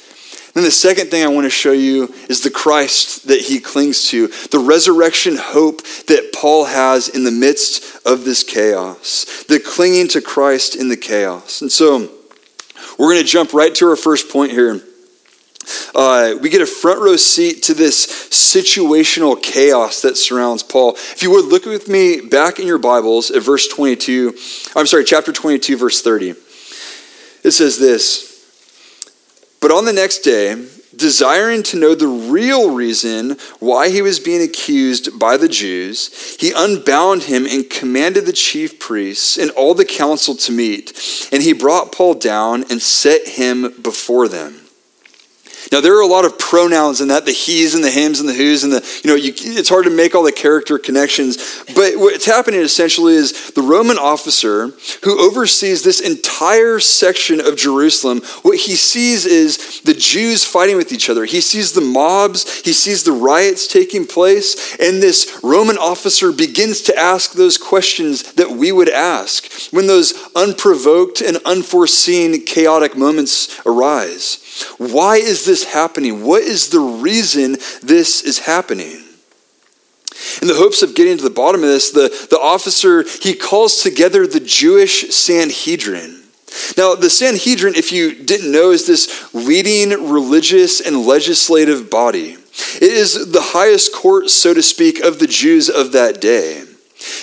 Then 0.53 0.63
the 0.63 0.71
second 0.71 1.11
thing 1.11 1.23
I 1.23 1.27
want 1.27 1.45
to 1.45 1.49
show 1.49 1.73
you 1.73 2.13
is 2.29 2.41
the 2.41 2.49
Christ 2.49 3.27
that 3.27 3.41
he 3.41 3.59
clings 3.59 4.07
to, 4.09 4.27
the 4.51 4.59
resurrection 4.59 5.35
hope 5.37 5.81
that 6.07 6.31
Paul 6.33 6.65
has 6.65 7.09
in 7.09 7.25
the 7.25 7.31
midst 7.31 8.05
of 8.05 8.23
this 8.23 8.41
chaos, 8.41 9.43
the 9.49 9.59
clinging 9.59 10.07
to 10.09 10.21
Christ 10.21 10.75
in 10.77 10.87
the 10.87 10.95
chaos. 10.95 11.61
And 11.61 11.69
so 11.69 12.09
we're 12.97 13.13
going 13.13 13.21
to 13.21 13.27
jump 13.27 13.53
right 13.53 13.75
to 13.75 13.89
our 13.89 13.97
first 13.97 14.29
point 14.31 14.51
here. 14.51 14.81
Uh, 15.93 16.35
we 16.41 16.49
get 16.49 16.61
a 16.61 16.65
front 16.65 16.99
row 16.99 17.15
seat 17.15 17.63
to 17.63 17.73
this 17.73 18.05
situational 18.29 19.41
chaos 19.41 20.01
that 20.01 20.17
surrounds 20.17 20.63
Paul. 20.63 20.93
If 20.95 21.23
you 21.23 21.31
would 21.31 21.45
look 21.45 21.65
with 21.65 21.87
me 21.87 22.21
back 22.21 22.59
in 22.59 22.67
your 22.67 22.77
Bibles 22.77 23.31
at 23.31 23.43
verse 23.43 23.67
22, 23.67 24.35
I'm 24.75 24.87
sorry, 24.87 25.03
chapter 25.03 25.31
22, 25.31 25.77
verse 25.77 26.01
30. 26.01 26.35
It 27.43 27.51
says 27.51 27.77
this 27.77 28.45
But 29.61 29.71
on 29.71 29.85
the 29.85 29.93
next 29.93 30.19
day, 30.19 30.67
desiring 30.95 31.63
to 31.63 31.77
know 31.77 31.95
the 31.95 32.07
real 32.07 32.73
reason 32.73 33.37
why 33.59 33.89
he 33.89 34.01
was 34.01 34.19
being 34.19 34.41
accused 34.41 35.19
by 35.19 35.37
the 35.37 35.49
Jews, 35.49 36.35
he 36.39 36.53
unbound 36.55 37.23
him 37.23 37.45
and 37.45 37.69
commanded 37.69 38.25
the 38.25 38.33
chief 38.33 38.79
priests 38.79 39.37
and 39.37 39.51
all 39.51 39.73
the 39.73 39.85
council 39.85 40.35
to 40.35 40.51
meet. 40.51 41.29
And 41.31 41.43
he 41.43 41.53
brought 41.53 41.91
Paul 41.91 42.15
down 42.15 42.63
and 42.69 42.81
set 42.81 43.27
him 43.27 43.81
before 43.81 44.27
them. 44.27 44.64
Now 45.71 45.81
there 45.81 45.97
are 45.97 46.01
a 46.01 46.07
lot 46.07 46.25
of 46.25 46.37
pronouns 46.37 47.01
in 47.01 47.07
that, 47.09 47.25
the 47.25 47.31
he's 47.31 47.73
and 47.73 47.83
the 47.83 47.91
hims 47.91 48.19
and 48.19 48.29
the 48.29 48.33
who's 48.33 48.63
and 48.63 48.71
the, 48.71 49.01
you 49.03 49.09
know, 49.09 49.15
you, 49.15 49.33
it's 49.35 49.69
hard 49.69 49.85
to 49.85 49.91
make 49.91 50.15
all 50.15 50.23
the 50.23 50.31
character 50.31 50.77
connections. 50.77 51.63
But 51.75 51.95
what's 51.95 52.25
happening 52.25 52.61
essentially 52.61 53.15
is 53.15 53.51
the 53.51 53.61
Roman 53.61 53.97
officer 53.97 54.67
who 55.03 55.19
oversees 55.19 55.83
this 55.83 55.99
entire 55.99 56.79
section 56.79 57.39
of 57.39 57.57
Jerusalem, 57.57 58.21
what 58.43 58.57
he 58.57 58.75
sees 58.75 59.25
is 59.25 59.81
the 59.81 59.93
Jews 59.93 60.43
fighting 60.43 60.77
with 60.77 60.91
each 60.91 61.09
other. 61.09 61.25
He 61.25 61.41
sees 61.41 61.73
the 61.73 61.81
mobs, 61.81 62.61
he 62.61 62.73
sees 62.73 63.03
the 63.03 63.11
riots 63.11 63.67
taking 63.67 64.05
place, 64.05 64.75
and 64.79 65.01
this 65.01 65.39
Roman 65.43 65.77
officer 65.77 66.31
begins 66.31 66.81
to 66.83 66.97
ask 66.97 67.33
those 67.33 67.57
questions 67.57 68.33
that 68.33 68.51
we 68.51 68.71
would 68.71 68.89
ask 68.89 69.51
when 69.71 69.87
those 69.87 70.13
unprovoked 70.35 71.21
and 71.21 71.37
unforeseen 71.45 72.45
chaotic 72.45 72.97
moments 72.97 73.59
arise. 73.65 74.44
Why 74.77 75.17
is 75.17 75.45
this 75.45 75.63
happening? 75.63 76.23
What 76.23 76.43
is 76.43 76.69
the 76.69 76.79
reason 76.79 77.53
this 77.81 78.21
is 78.21 78.39
happening? 78.39 79.03
In 80.41 80.47
the 80.47 80.55
hopes 80.55 80.81
of 80.81 80.95
getting 80.95 81.17
to 81.17 81.23
the 81.23 81.29
bottom 81.29 81.61
of 81.61 81.69
this, 81.69 81.91
the, 81.91 82.27
the 82.29 82.39
officer, 82.39 83.03
he 83.21 83.33
calls 83.33 83.81
together 83.81 84.25
the 84.25 84.39
Jewish 84.39 85.13
Sanhedrin. 85.13 86.23
Now, 86.77 86.95
the 86.95 87.09
Sanhedrin, 87.09 87.75
if 87.75 87.91
you 87.91 88.23
didn't 88.23 88.51
know, 88.51 88.71
is 88.71 88.87
this 88.87 89.33
leading 89.33 89.89
religious 90.09 90.79
and 90.79 91.05
legislative 91.05 91.89
body. 91.89 92.37
It 92.75 92.83
is 92.83 93.31
the 93.31 93.41
highest 93.41 93.93
court, 93.93 94.29
so 94.29 94.53
to 94.53 94.63
speak, 94.63 94.99
of 94.99 95.19
the 95.19 95.27
Jews 95.27 95.69
of 95.69 95.91
that 95.91 96.21
day. 96.21 96.63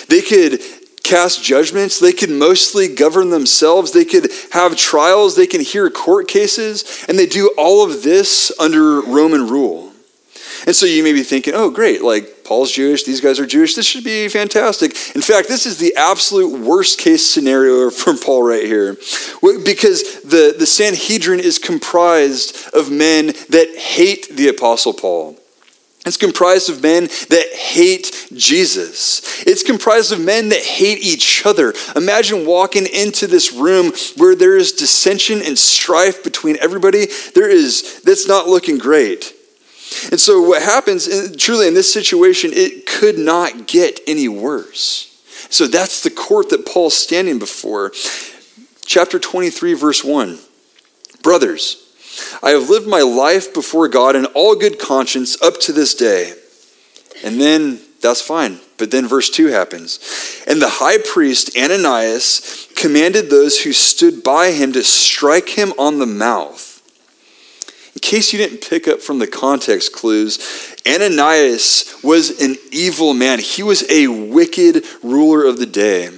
They 0.07 0.21
could 0.21 0.61
cast 1.03 1.43
judgments. 1.43 1.99
They 1.99 2.13
could 2.13 2.29
mostly 2.29 2.87
govern 2.87 3.29
themselves. 3.29 3.91
They 3.91 4.05
could 4.05 4.31
have 4.51 4.75
trials. 4.75 5.35
They 5.35 5.47
can 5.47 5.61
hear 5.61 5.89
court 5.89 6.27
cases. 6.27 7.05
And 7.07 7.19
they 7.19 7.25
do 7.25 7.53
all 7.57 7.83
of 7.85 8.03
this 8.03 8.51
under 8.59 9.01
Roman 9.01 9.47
rule. 9.47 9.91
And 10.65 10.75
so 10.75 10.85
you 10.85 11.03
may 11.03 11.11
be 11.11 11.23
thinking, 11.23 11.53
oh, 11.53 11.69
great, 11.69 12.01
like 12.01 12.45
Paul's 12.45 12.71
Jewish, 12.71 13.03
these 13.03 13.19
guys 13.19 13.39
are 13.39 13.45
Jewish, 13.45 13.75
this 13.75 13.85
should 13.85 14.03
be 14.03 14.29
fantastic. 14.29 14.91
In 15.13 15.21
fact, 15.21 15.49
this 15.49 15.65
is 15.65 15.77
the 15.77 15.93
absolute 15.95 16.59
worst 16.59 16.99
case 16.99 17.25
scenario 17.25 17.89
for 17.89 18.15
Paul 18.15 18.43
right 18.43 18.63
here. 18.63 18.93
Because 19.41 20.21
the, 20.21 20.55
the 20.57 20.65
Sanhedrin 20.65 21.39
is 21.39 21.59
comprised 21.59 22.73
of 22.73 22.91
men 22.91 23.27
that 23.49 23.75
hate 23.77 24.29
the 24.29 24.47
Apostle 24.47 24.93
Paul. 24.93 25.37
It's 26.05 26.17
comprised 26.17 26.69
of 26.69 26.83
men 26.83 27.03
that 27.29 27.53
hate 27.53 28.27
Jesus. 28.33 29.43
It's 29.47 29.63
comprised 29.63 30.11
of 30.11 30.19
men 30.19 30.49
that 30.49 30.59
hate 30.59 30.99
each 30.99 31.45
other. 31.45 31.73
Imagine 31.95 32.45
walking 32.45 32.85
into 32.87 33.25
this 33.25 33.53
room 33.53 33.93
where 34.17 34.35
there 34.35 34.57
is 34.57 34.73
dissension 34.73 35.41
and 35.41 35.57
strife 35.57 36.21
between 36.21 36.57
everybody. 36.59 37.07
There 37.35 37.49
is, 37.49 38.01
that's 38.01 38.27
not 38.27 38.47
looking 38.47 38.77
great. 38.77 39.33
And 40.11 40.19
so, 40.19 40.41
what 40.41 40.61
happens, 40.61 41.07
truly 41.37 41.67
in 41.67 41.73
this 41.73 41.91
situation, 41.91 42.51
it 42.53 42.85
could 42.85 43.17
not 43.17 43.67
get 43.67 43.99
any 44.05 44.27
worse. 44.27 45.09
So, 45.49 45.67
that's 45.67 46.03
the 46.03 46.09
court 46.09 46.49
that 46.49 46.65
Paul's 46.65 46.95
standing 46.95 47.39
before. 47.39 47.91
Chapter 48.85 49.19
23, 49.19 49.73
verse 49.75 50.03
1. 50.03 50.39
Brothers, 51.21 51.82
I 52.41 52.51
have 52.51 52.69
lived 52.69 52.87
my 52.87 53.01
life 53.01 53.53
before 53.53 53.87
God 53.87 54.15
in 54.15 54.25
all 54.27 54.55
good 54.55 54.79
conscience 54.79 55.41
up 55.41 55.59
to 55.61 55.73
this 55.73 55.93
day. 55.95 56.33
And 57.23 57.39
then 57.39 57.79
that's 58.01 58.21
fine. 58.21 58.59
But 58.77 58.91
then 58.91 59.07
verse 59.07 59.29
2 59.29 59.47
happens. 59.47 60.43
And 60.47 60.61
the 60.61 60.69
high 60.69 60.97
priest 60.97 61.57
Ananias 61.57 62.67
commanded 62.75 63.29
those 63.29 63.61
who 63.61 63.71
stood 63.71 64.23
by 64.23 64.51
him 64.51 64.73
to 64.73 64.83
strike 64.83 65.49
him 65.49 65.71
on 65.77 65.99
the 65.99 66.05
mouth. 66.05 66.69
In 67.95 67.99
case 67.99 68.33
you 68.33 68.39
didn't 68.39 68.67
pick 68.67 68.87
up 68.87 69.01
from 69.01 69.19
the 69.19 69.27
context 69.27 69.93
clues, 69.93 70.39
Ananias 70.85 72.03
was 72.03 72.41
an 72.41 72.57
evil 72.71 73.13
man. 73.13 73.39
He 73.39 73.63
was 73.63 73.89
a 73.89 74.07
wicked 74.07 74.83
ruler 75.01 75.45
of 75.45 75.59
the 75.59 75.65
day. 75.65 76.09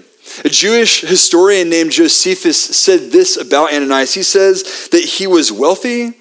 A 0.44 0.50
Jewish 0.50 1.02
historian 1.02 1.70
named 1.70 1.92
Josephus 1.92 2.60
said 2.60 3.12
this 3.12 3.38
about 3.38 3.74
Ananias. 3.74 4.14
He 4.14 4.24
says 4.24 4.90
that 4.92 5.04
he 5.04 5.28
was 5.28 5.52
wealthy, 5.52 6.14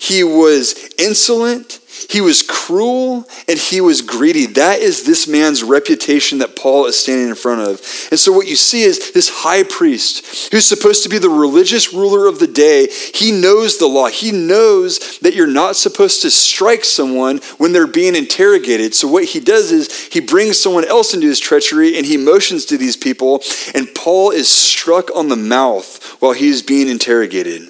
he 0.00 0.24
was 0.24 0.74
insolent, 0.98 1.80
he 2.08 2.20
was 2.20 2.42
cruel 2.42 3.26
and 3.48 3.58
he 3.58 3.80
was 3.80 4.00
greedy. 4.00 4.46
That 4.46 4.80
is 4.80 5.04
this 5.04 5.28
man's 5.28 5.62
reputation 5.62 6.38
that 6.38 6.56
Paul 6.56 6.86
is 6.86 6.98
standing 6.98 7.28
in 7.28 7.34
front 7.34 7.60
of. 7.60 7.80
And 8.10 8.18
so, 8.18 8.32
what 8.32 8.46
you 8.46 8.56
see 8.56 8.82
is 8.82 9.12
this 9.12 9.28
high 9.28 9.64
priest 9.64 10.50
who's 10.52 10.66
supposed 10.66 11.02
to 11.02 11.08
be 11.08 11.18
the 11.18 11.28
religious 11.28 11.92
ruler 11.92 12.26
of 12.26 12.38
the 12.38 12.46
day. 12.46 12.88
He 13.14 13.32
knows 13.32 13.78
the 13.78 13.86
law. 13.86 14.08
He 14.08 14.32
knows 14.32 15.18
that 15.18 15.34
you're 15.34 15.46
not 15.46 15.76
supposed 15.76 16.22
to 16.22 16.30
strike 16.30 16.84
someone 16.84 17.38
when 17.58 17.72
they're 17.72 17.86
being 17.86 18.16
interrogated. 18.16 18.94
So, 18.94 19.08
what 19.08 19.24
he 19.24 19.40
does 19.40 19.72
is 19.72 20.08
he 20.08 20.20
brings 20.20 20.58
someone 20.58 20.84
else 20.84 21.14
into 21.14 21.26
his 21.26 21.40
treachery 21.40 21.96
and 21.96 22.06
he 22.06 22.16
motions 22.16 22.64
to 22.66 22.78
these 22.78 22.96
people, 22.96 23.42
and 23.74 23.94
Paul 23.94 24.30
is 24.30 24.48
struck 24.48 25.14
on 25.16 25.28
the 25.28 25.36
mouth 25.36 26.20
while 26.20 26.32
he's 26.32 26.62
being 26.62 26.88
interrogated. 26.88 27.68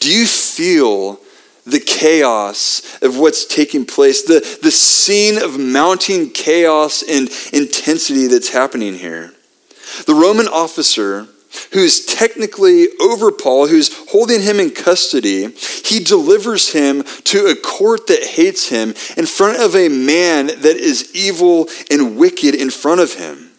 Do 0.00 0.12
you 0.12 0.26
feel 0.26 1.20
the 1.66 1.80
chaos 1.80 3.02
of 3.02 3.18
what's 3.18 3.44
taking 3.44 3.84
place, 3.84 4.22
the, 4.22 4.58
the 4.62 4.70
scene 4.70 5.42
of 5.42 5.58
mounting 5.58 6.30
chaos 6.30 7.02
and 7.02 7.28
intensity 7.52 8.28
that's 8.28 8.50
happening 8.50 8.94
here. 8.94 9.32
The 10.06 10.14
Roman 10.14 10.48
officer 10.48 11.28
who's 11.72 12.04
technically 12.04 12.88
over 13.00 13.32
Paul, 13.32 13.66
who's 13.66 13.96
holding 14.10 14.42
him 14.42 14.60
in 14.60 14.70
custody, 14.70 15.50
he 15.84 16.00
delivers 16.00 16.72
him 16.72 17.02
to 17.24 17.46
a 17.46 17.56
court 17.56 18.06
that 18.08 18.22
hates 18.22 18.68
him 18.68 18.90
in 19.16 19.26
front 19.26 19.60
of 19.60 19.74
a 19.74 19.88
man 19.88 20.46
that 20.46 20.76
is 20.76 21.14
evil 21.14 21.68
and 21.90 22.16
wicked 22.16 22.54
in 22.54 22.70
front 22.70 23.00
of 23.00 23.14
him. 23.14 23.50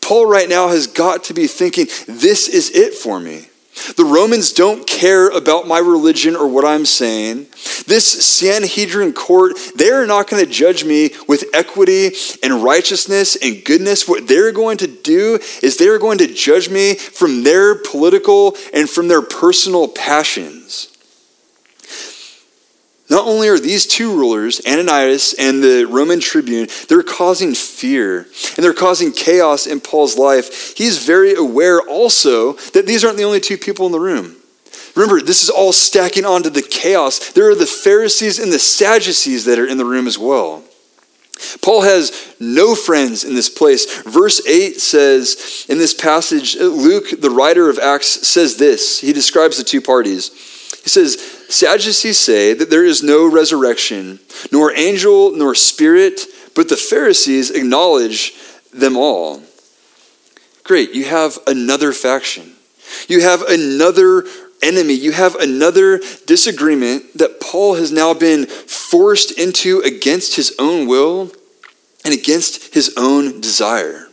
Paul 0.00 0.26
right 0.26 0.48
now 0.48 0.68
has 0.68 0.86
got 0.86 1.24
to 1.24 1.34
be 1.34 1.46
thinking, 1.46 1.86
this 2.06 2.48
is 2.48 2.70
it 2.70 2.94
for 2.94 3.18
me. 3.18 3.48
The 3.96 4.04
Romans 4.04 4.52
don't 4.52 4.86
care 4.86 5.28
about 5.28 5.66
my 5.66 5.78
religion 5.78 6.36
or 6.36 6.46
what 6.46 6.64
I'm 6.64 6.86
saying. 6.86 7.46
This 7.86 8.06
Sanhedrin 8.06 9.12
court, 9.12 9.54
they're 9.74 10.06
not 10.06 10.30
going 10.30 10.44
to 10.44 10.50
judge 10.50 10.84
me 10.84 11.10
with 11.26 11.46
equity 11.52 12.12
and 12.42 12.62
righteousness 12.62 13.36
and 13.36 13.64
goodness. 13.64 14.08
What 14.08 14.28
they're 14.28 14.52
going 14.52 14.78
to 14.78 14.86
do 14.86 15.40
is 15.62 15.76
they're 15.76 15.98
going 15.98 16.18
to 16.18 16.32
judge 16.32 16.70
me 16.70 16.94
from 16.94 17.42
their 17.42 17.74
political 17.74 18.56
and 18.72 18.88
from 18.88 19.08
their 19.08 19.22
personal 19.22 19.88
passions. 19.88 20.93
Not 23.14 23.28
only 23.28 23.46
are 23.46 23.60
these 23.60 23.86
two 23.86 24.12
rulers, 24.12 24.60
Ananias 24.66 25.36
and 25.38 25.62
the 25.62 25.84
Roman 25.84 26.18
tribune, 26.18 26.66
they're 26.88 27.04
causing 27.04 27.54
fear 27.54 28.26
and 28.56 28.64
they're 28.64 28.74
causing 28.74 29.12
chaos 29.12 29.68
in 29.68 29.80
Paul's 29.80 30.18
life. 30.18 30.76
He's 30.76 31.06
very 31.06 31.32
aware 31.32 31.80
also 31.80 32.54
that 32.72 32.88
these 32.88 33.04
aren't 33.04 33.16
the 33.16 33.22
only 33.22 33.38
two 33.38 33.56
people 33.56 33.86
in 33.86 33.92
the 33.92 34.00
room. 34.00 34.34
Remember, 34.96 35.22
this 35.22 35.44
is 35.44 35.48
all 35.48 35.72
stacking 35.72 36.24
onto 36.24 36.50
the 36.50 36.60
chaos. 36.60 37.30
There 37.30 37.48
are 37.48 37.54
the 37.54 37.66
Pharisees 37.66 38.40
and 38.40 38.52
the 38.52 38.58
Sadducees 38.58 39.44
that 39.44 39.60
are 39.60 39.66
in 39.66 39.78
the 39.78 39.84
room 39.84 40.08
as 40.08 40.18
well. 40.18 40.64
Paul 41.62 41.82
has 41.82 42.34
no 42.40 42.74
friends 42.74 43.22
in 43.22 43.36
this 43.36 43.48
place. 43.48 44.02
Verse 44.02 44.44
8 44.44 44.80
says 44.80 45.66
in 45.68 45.78
this 45.78 45.94
passage, 45.94 46.56
Luke, 46.56 47.20
the 47.20 47.30
writer 47.30 47.70
of 47.70 47.78
Acts, 47.78 48.26
says 48.26 48.56
this. 48.56 49.00
He 49.00 49.12
describes 49.12 49.56
the 49.56 49.62
two 49.62 49.80
parties. 49.80 50.30
He 50.82 50.90
says, 50.90 51.33
Sadducees 51.48 52.18
say 52.18 52.54
that 52.54 52.70
there 52.70 52.84
is 52.84 53.02
no 53.02 53.30
resurrection, 53.30 54.20
nor 54.50 54.72
angel, 54.72 55.32
nor 55.36 55.54
spirit, 55.54 56.20
but 56.54 56.68
the 56.68 56.76
Pharisees 56.76 57.50
acknowledge 57.50 58.34
them 58.72 58.96
all. 58.96 59.42
Great, 60.64 60.94
you 60.94 61.04
have 61.04 61.38
another 61.46 61.92
faction. 61.92 62.54
You 63.08 63.20
have 63.20 63.42
another 63.42 64.24
enemy. 64.62 64.94
You 64.94 65.12
have 65.12 65.34
another 65.36 66.00
disagreement 66.26 67.18
that 67.18 67.40
Paul 67.40 67.74
has 67.74 67.92
now 67.92 68.14
been 68.14 68.46
forced 68.46 69.38
into 69.38 69.80
against 69.80 70.36
his 70.36 70.54
own 70.58 70.86
will 70.86 71.30
and 72.04 72.14
against 72.14 72.74
his 72.74 72.94
own 72.96 73.40
desire. 73.40 74.08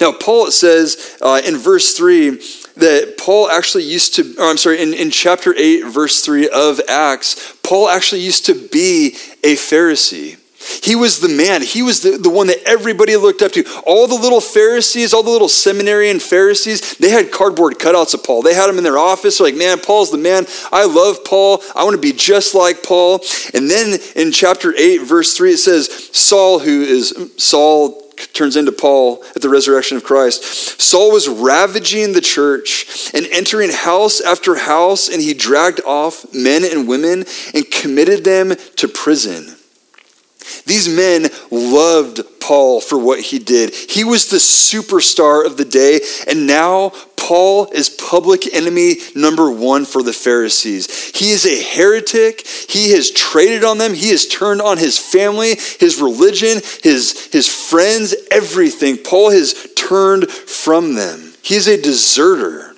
Now, 0.00 0.12
Paul 0.12 0.50
says 0.50 1.16
uh, 1.20 1.40
in 1.44 1.56
verse 1.56 1.96
3 1.96 2.40
that 2.76 3.16
Paul 3.18 3.48
actually 3.48 3.84
used 3.84 4.14
to, 4.16 4.34
I'm 4.40 4.56
sorry, 4.56 4.82
in, 4.82 4.94
in 4.94 5.10
chapter 5.10 5.54
8, 5.56 5.82
verse 5.82 6.24
3 6.24 6.48
of 6.48 6.80
Acts, 6.88 7.56
Paul 7.62 7.88
actually 7.88 8.22
used 8.22 8.46
to 8.46 8.54
be 8.54 9.16
a 9.42 9.54
Pharisee. 9.54 10.38
He 10.82 10.96
was 10.96 11.20
the 11.20 11.28
man. 11.28 11.62
He 11.62 11.82
was 11.82 12.00
the, 12.00 12.16
the 12.16 12.30
one 12.30 12.46
that 12.46 12.62
everybody 12.66 13.16
looked 13.16 13.42
up 13.42 13.52
to. 13.52 13.64
All 13.86 14.06
the 14.06 14.14
little 14.14 14.40
Pharisees, 14.40 15.12
all 15.12 15.22
the 15.22 15.30
little 15.30 15.48
seminarian 15.48 16.18
Pharisees, 16.18 16.96
they 16.96 17.10
had 17.10 17.30
cardboard 17.30 17.74
cutouts 17.74 18.14
of 18.14 18.24
Paul. 18.24 18.42
They 18.42 18.54
had 18.54 18.70
him 18.70 18.78
in 18.78 18.84
their 18.84 18.98
office. 18.98 19.38
They're 19.38 19.46
like, 19.46 19.56
man, 19.56 19.78
Paul's 19.78 20.10
the 20.10 20.18
man. 20.18 20.46
I 20.72 20.86
love 20.86 21.24
Paul. 21.24 21.62
I 21.76 21.84
want 21.84 21.96
to 21.96 22.00
be 22.00 22.12
just 22.12 22.54
like 22.54 22.82
Paul. 22.82 23.20
And 23.52 23.70
then 23.70 24.00
in 24.16 24.32
chapter 24.32 24.74
8, 24.74 24.98
verse 25.02 25.36
3, 25.36 25.52
it 25.52 25.58
says, 25.58 26.08
Saul, 26.12 26.58
who 26.58 26.82
is 26.82 27.32
Saul, 27.36 28.03
turns 28.32 28.56
into 28.56 28.72
Paul 28.72 29.24
at 29.34 29.42
the 29.42 29.48
resurrection 29.48 29.96
of 29.96 30.04
Christ. 30.04 30.44
Saul 30.80 31.12
was 31.12 31.28
ravaging 31.28 32.12
the 32.12 32.20
church 32.20 33.10
and 33.14 33.26
entering 33.32 33.70
house 33.70 34.20
after 34.20 34.54
house, 34.56 35.08
and 35.08 35.20
he 35.22 35.34
dragged 35.34 35.80
off 35.84 36.32
men 36.34 36.64
and 36.64 36.88
women 36.88 37.24
and 37.54 37.70
committed 37.70 38.24
them 38.24 38.54
to 38.76 38.88
prison. 38.88 39.56
These 40.66 40.88
men 40.88 41.28
loved 41.50 42.20
Paul 42.46 42.80
for 42.80 42.98
what 42.98 43.20
he 43.20 43.38
did. 43.38 43.74
He 43.74 44.04
was 44.04 44.28
the 44.28 44.36
superstar 44.36 45.46
of 45.46 45.56
the 45.56 45.64
day, 45.64 46.00
and 46.28 46.46
now 46.46 46.92
Paul 47.16 47.70
is 47.72 47.88
public 47.88 48.54
enemy 48.54 48.96
number 49.14 49.50
one 49.50 49.86
for 49.86 50.02
the 50.02 50.12
Pharisees. 50.12 51.16
He 51.16 51.30
is 51.30 51.46
a 51.46 51.62
heretic. 51.62 52.46
He 52.46 52.90
has 52.90 53.10
traded 53.10 53.64
on 53.64 53.78
them. 53.78 53.94
He 53.94 54.10
has 54.10 54.26
turned 54.26 54.60
on 54.60 54.76
his 54.76 54.98
family, 54.98 55.54
his 55.80 56.02
religion, 56.02 56.60
his, 56.82 57.28
his 57.32 57.48
friends, 57.48 58.14
everything. 58.30 58.98
Paul 58.98 59.30
has 59.30 59.54
turned 59.74 60.30
from 60.30 60.96
them. 60.96 61.32
He 61.40 61.54
is 61.54 61.66
a 61.66 61.80
deserter. 61.80 62.73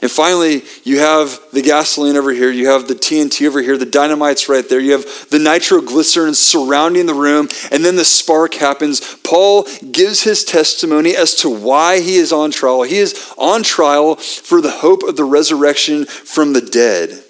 And 0.00 0.10
finally, 0.10 0.62
you 0.84 1.00
have 1.00 1.40
the 1.52 1.62
gasoline 1.62 2.16
over 2.16 2.30
here, 2.30 2.50
you 2.50 2.68
have 2.68 2.86
the 2.86 2.94
TNT 2.94 3.46
over 3.48 3.60
here, 3.60 3.76
the 3.76 3.86
dynamite's 3.86 4.48
right 4.48 4.68
there, 4.68 4.80
you 4.80 4.92
have 4.92 5.28
the 5.30 5.38
nitroglycerin 5.38 6.34
surrounding 6.34 7.06
the 7.06 7.14
room, 7.14 7.48
and 7.72 7.84
then 7.84 7.96
the 7.96 8.04
spark 8.04 8.54
happens. 8.54 9.16
Paul 9.24 9.66
gives 9.90 10.22
his 10.22 10.44
testimony 10.44 11.16
as 11.16 11.34
to 11.36 11.50
why 11.50 12.00
he 12.00 12.16
is 12.16 12.32
on 12.32 12.50
trial. 12.50 12.82
He 12.82 12.98
is 12.98 13.32
on 13.36 13.62
trial 13.62 14.16
for 14.16 14.60
the 14.60 14.70
hope 14.70 15.02
of 15.02 15.16
the 15.16 15.24
resurrection 15.24 16.06
from 16.06 16.52
the 16.52 16.60
dead. 16.60 17.24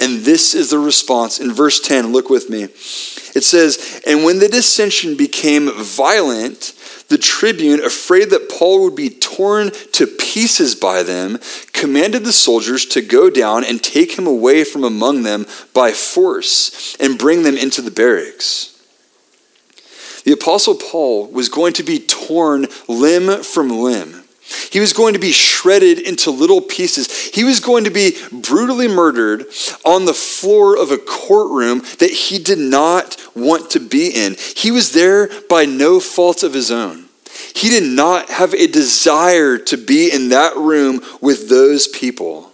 And 0.00 0.20
this 0.20 0.54
is 0.54 0.70
the 0.70 0.78
response 0.78 1.38
in 1.38 1.52
verse 1.52 1.80
10. 1.80 2.12
Look 2.12 2.30
with 2.30 2.48
me. 2.48 2.62
It 2.62 3.44
says, 3.44 4.00
And 4.06 4.24
when 4.24 4.38
the 4.38 4.48
dissension 4.48 5.16
became 5.16 5.70
violent, 5.70 6.72
the 7.10 7.18
tribune, 7.18 7.80
afraid 7.80 8.30
that 8.30 8.48
Paul 8.48 8.84
would 8.84 8.94
be 8.94 9.10
torn 9.10 9.72
to 9.92 10.06
pieces 10.06 10.76
by 10.76 11.02
them, 11.02 11.38
commanded 11.72 12.24
the 12.24 12.32
soldiers 12.32 12.86
to 12.86 13.02
go 13.02 13.28
down 13.28 13.64
and 13.64 13.82
take 13.82 14.16
him 14.16 14.28
away 14.28 14.62
from 14.64 14.84
among 14.84 15.24
them 15.24 15.44
by 15.74 15.90
force 15.90 16.96
and 17.00 17.18
bring 17.18 17.42
them 17.42 17.56
into 17.56 17.82
the 17.82 17.90
barracks. 17.90 18.80
The 20.24 20.32
Apostle 20.32 20.76
Paul 20.76 21.26
was 21.26 21.48
going 21.48 21.72
to 21.74 21.82
be 21.82 21.98
torn 21.98 22.68
limb 22.86 23.42
from 23.42 23.70
limb. 23.70 24.22
He 24.70 24.80
was 24.80 24.92
going 24.92 25.14
to 25.14 25.20
be 25.20 25.32
shredded 25.32 25.98
into 25.98 26.30
little 26.30 26.60
pieces. 26.60 27.28
He 27.28 27.44
was 27.44 27.60
going 27.60 27.84
to 27.84 27.90
be 27.90 28.16
brutally 28.32 28.88
murdered 28.88 29.46
on 29.84 30.04
the 30.04 30.14
floor 30.14 30.76
of 30.76 30.90
a 30.90 30.98
courtroom 30.98 31.80
that 31.98 32.10
he 32.10 32.38
did 32.38 32.58
not 32.58 33.16
want 33.34 33.70
to 33.70 33.80
be 33.80 34.08
in. 34.08 34.36
He 34.56 34.70
was 34.70 34.92
there 34.92 35.28
by 35.48 35.64
no 35.64 36.00
fault 36.00 36.42
of 36.42 36.54
his 36.54 36.70
own. 36.70 37.06
He 37.54 37.68
did 37.68 37.84
not 37.84 38.30
have 38.30 38.54
a 38.54 38.66
desire 38.66 39.58
to 39.58 39.76
be 39.76 40.12
in 40.12 40.30
that 40.30 40.56
room 40.56 41.00
with 41.20 41.48
those 41.48 41.88
people. 41.88 42.49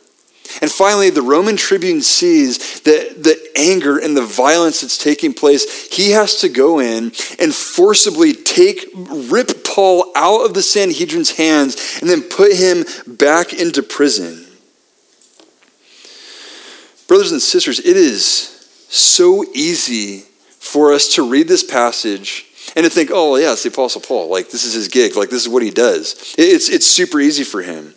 And 0.63 0.71
finally, 0.71 1.11
the 1.11 1.23
Roman 1.23 1.57
tribune 1.57 2.03
sees 2.03 2.81
the, 2.81 3.15
the 3.19 3.51
anger 3.57 3.99
and 3.99 4.17
the 4.17 4.25
violence 4.25 4.81
that's 4.81 4.99
taking 4.99 5.35
place. 5.35 5.89
He 5.93 6.11
has 6.13 6.37
to 6.37 6.49
go 6.49 6.79
in 6.79 7.13
and 7.39 7.55
forcibly 7.55 8.33
take, 8.33 8.87
rip 8.95 9.65
Paul 9.65 10.13
out 10.17 10.45
of 10.45 10.55
the 10.55 10.63
Sanhedrin's 10.63 11.37
hands 11.37 11.99
and 12.01 12.09
then 12.09 12.23
put 12.23 12.53
him 12.53 12.85
back 13.07 13.53
into 13.53 13.83
prison. 13.83 14.47
Brothers 17.09 17.33
and 17.33 17.43
sisters, 17.43 17.79
it 17.79 17.97
is 17.97 18.23
so 18.89 19.45
easy 19.55 20.25
for 20.59 20.93
us 20.93 21.15
to 21.15 21.29
read 21.29 21.49
this 21.49 21.63
passage 21.63 22.47
and 22.75 22.85
to 22.85 22.91
think, 22.91 23.11
oh, 23.13 23.37
yeah, 23.37 23.53
it's 23.53 23.63
the 23.63 23.69
Apostle 23.69 24.01
Paul. 24.01 24.29
Like, 24.29 24.51
this 24.51 24.65
is 24.65 24.75
his 24.75 24.89
gig. 24.89 25.17
Like, 25.17 25.31
this 25.31 25.43
is 25.43 25.49
what 25.49 25.63
he 25.63 25.71
does. 25.71 26.35
It's, 26.37 26.69
it's 26.69 26.87
super 26.87 27.21
easy 27.21 27.45
for 27.45 27.63
him. 27.63 27.95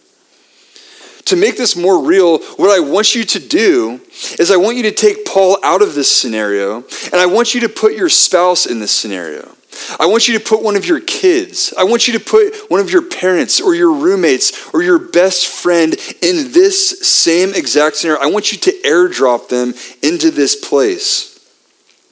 To 1.25 1.35
make 1.35 1.57
this 1.57 1.75
more 1.75 2.03
real, 2.03 2.39
what 2.55 2.71
I 2.71 2.79
want 2.79 3.13
you 3.13 3.23
to 3.23 3.39
do 3.39 4.01
is 4.39 4.51
I 4.51 4.57
want 4.57 4.77
you 4.77 4.83
to 4.83 4.91
take 4.91 5.25
Paul 5.25 5.57
out 5.63 5.81
of 5.81 5.93
this 5.93 6.11
scenario, 6.11 6.77
and 7.11 7.15
I 7.15 7.27
want 7.27 7.53
you 7.53 7.61
to 7.61 7.69
put 7.69 7.93
your 7.93 8.09
spouse 8.09 8.65
in 8.65 8.79
this 8.79 8.91
scenario. 8.91 9.55
I 9.99 10.07
want 10.07 10.27
you 10.27 10.37
to 10.37 10.43
put 10.43 10.63
one 10.63 10.75
of 10.75 10.85
your 10.85 10.99
kids. 10.99 11.73
I 11.77 11.83
want 11.83 12.07
you 12.07 12.13
to 12.17 12.19
put 12.19 12.69
one 12.69 12.79
of 12.79 12.91
your 12.91 13.03
parents 13.03 13.61
or 13.61 13.75
your 13.75 13.91
roommates 13.91 14.73
or 14.73 14.81
your 14.81 14.99
best 14.99 15.47
friend 15.47 15.93
in 16.21 16.51
this 16.51 16.99
same 17.07 17.53
exact 17.53 17.95
scenario. 17.95 18.21
I 18.21 18.27
want 18.27 18.51
you 18.51 18.57
to 18.59 18.71
airdrop 18.83 19.49
them 19.49 19.73
into 20.01 20.31
this 20.31 20.55
place. 20.55 21.29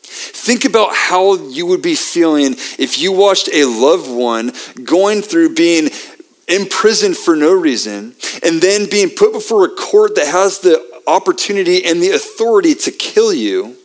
Think 0.09 0.65
about 0.65 0.95
how 0.95 1.35
you 1.35 1.65
would 1.65 1.81
be 1.81 1.93
feeling 1.93 2.53
if 2.79 2.97
you 2.97 3.11
watched 3.11 3.49
a 3.53 3.65
loved 3.65 4.09
one 4.09 4.53
going 4.83 5.21
through 5.21 5.53
being 5.53 5.89
imprisoned 6.47 7.17
for 7.17 7.35
no 7.35 7.53
reason 7.53 8.15
and 8.43 8.61
then 8.61 8.89
being 8.89 9.09
put 9.09 9.33
before 9.33 9.65
a 9.65 9.69
court 9.69 10.15
that 10.15 10.27
has 10.27 10.59
the 10.59 11.01
opportunity 11.07 11.85
and 11.85 12.01
the 12.01 12.11
authority 12.11 12.73
to 12.73 12.91
kill 12.91 13.33
you 13.33 13.77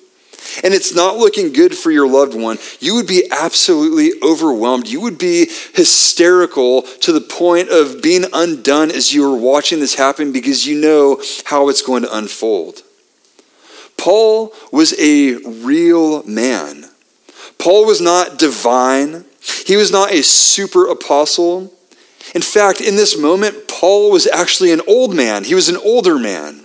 and 0.62 0.75
it's 0.75 0.94
not 0.94 1.16
looking 1.16 1.53
good 1.53 1.77
for 1.77 1.90
your 1.90 2.09
loved 2.09 2.35
one, 2.35 2.59
you 2.81 2.94
would 2.94 3.07
be 3.07 3.29
absolutely 3.31 4.12
overwhelmed. 4.22 4.88
You 4.88 5.01
would 5.01 5.18
be 5.18 5.46
hysterical 5.75 6.83
to 6.83 7.12
the 7.12 7.20
point 7.20 7.70
of 7.70 8.03
being 8.03 8.25
undone 8.33 8.90
as 8.90 9.12
you 9.12 9.33
are 9.33 9.37
watching 9.37 9.81
this 9.81 9.94
happen 9.94 10.33
because 10.33 10.66
you 10.66 10.81
know 10.81 11.22
how 11.44 11.68
it's 11.68 11.83
going 11.83 12.03
to 12.03 12.16
unfold. 12.16 12.83
Paul 13.96 14.53
was 14.70 14.98
a 14.98 15.37
real 15.37 16.22
man. 16.25 16.87
Paul 17.59 17.87
was 17.87 18.01
not 18.01 18.38
divine, 18.38 19.25
he 19.64 19.77
was 19.77 19.92
not 19.92 20.12
a 20.12 20.22
super 20.22 20.88
apostle. 20.88 21.72
In 22.35 22.42
fact, 22.42 22.80
in 22.80 22.96
this 22.96 23.18
moment, 23.18 23.68
Paul 23.68 24.11
was 24.11 24.26
actually 24.26 24.72
an 24.72 24.80
old 24.87 25.14
man. 25.14 25.44
He 25.44 25.54
was 25.54 25.68
an 25.68 25.76
older 25.76 26.18
man. 26.18 26.64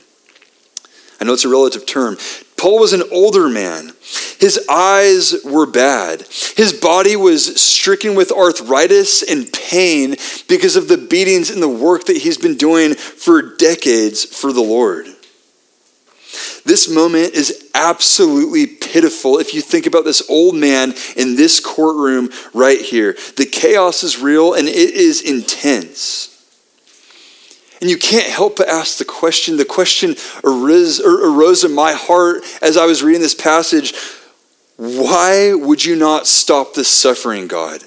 I 1.19 1.25
know 1.25 1.33
it's 1.33 1.45
a 1.45 1.49
relative 1.49 1.85
term. 1.85 2.17
Paul 2.57 2.79
was 2.79 2.93
an 2.93 3.03
older 3.11 3.49
man. 3.49 3.93
His 4.39 4.59
eyes 4.69 5.35
were 5.43 5.65
bad. 5.65 6.21
His 6.55 6.73
body 6.73 7.15
was 7.15 7.59
stricken 7.59 8.15
with 8.15 8.31
arthritis 8.31 9.23
and 9.23 9.51
pain 9.51 10.15
because 10.47 10.75
of 10.75 10.87
the 10.87 10.97
beatings 10.97 11.49
and 11.49 11.61
the 11.61 11.67
work 11.67 12.05
that 12.05 12.17
he's 12.17 12.37
been 12.37 12.57
doing 12.57 12.95
for 12.95 13.55
decades 13.57 14.23
for 14.25 14.53
the 14.53 14.61
Lord. 14.61 15.07
This 16.67 16.89
moment 16.89 17.33
is 17.33 17.69
absolutely 17.73 18.67
pitiful 18.67 19.39
if 19.39 19.53
you 19.53 19.61
think 19.61 19.85
about 19.85 20.03
this 20.03 20.29
old 20.29 20.53
man 20.53 20.93
in 21.15 21.37
this 21.37 21.61
courtroom 21.61 22.29
right 22.53 22.81
here. 22.81 23.15
The 23.37 23.45
chaos 23.45 24.03
is 24.03 24.19
real 24.19 24.53
and 24.53 24.67
it 24.67 24.75
is 24.75 25.21
intense. 25.21 26.33
And 27.79 27.89
you 27.89 27.97
can't 27.97 28.27
help 28.27 28.57
but 28.57 28.67
ask 28.67 28.97
the 28.97 29.05
question. 29.05 29.55
The 29.55 29.63
question 29.63 30.17
arose, 30.43 30.99
er, 30.99 31.31
arose 31.31 31.63
in 31.63 31.73
my 31.73 31.93
heart 31.93 32.43
as 32.61 32.75
I 32.75 32.85
was 32.85 33.01
reading 33.01 33.21
this 33.21 33.33
passage 33.33 33.93
why 34.75 35.53
would 35.55 35.83
you 35.83 35.95
not 35.95 36.27
stop 36.27 36.73
this 36.75 36.87
suffering, 36.87 37.47
God? 37.47 37.81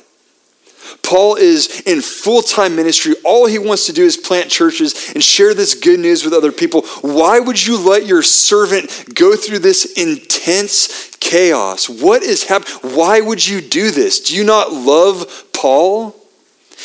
Paul 1.02 1.36
is 1.36 1.82
in 1.86 2.00
full 2.00 2.42
time 2.42 2.76
ministry. 2.76 3.14
All 3.24 3.46
he 3.46 3.58
wants 3.58 3.86
to 3.86 3.92
do 3.92 4.04
is 4.04 4.16
plant 4.16 4.50
churches 4.50 5.12
and 5.14 5.22
share 5.22 5.54
this 5.54 5.74
good 5.74 6.00
news 6.00 6.24
with 6.24 6.32
other 6.32 6.52
people. 6.52 6.82
Why 7.02 7.40
would 7.40 7.64
you 7.66 7.78
let 7.78 8.06
your 8.06 8.22
servant 8.22 9.14
go 9.14 9.36
through 9.36 9.60
this 9.60 9.94
intense 9.94 11.10
chaos? 11.20 11.88
What 11.88 12.22
is 12.22 12.44
happening? 12.44 12.96
Why 12.96 13.20
would 13.20 13.46
you 13.46 13.60
do 13.60 13.90
this? 13.90 14.20
Do 14.20 14.36
you 14.36 14.44
not 14.44 14.72
love 14.72 15.46
Paul? 15.52 16.16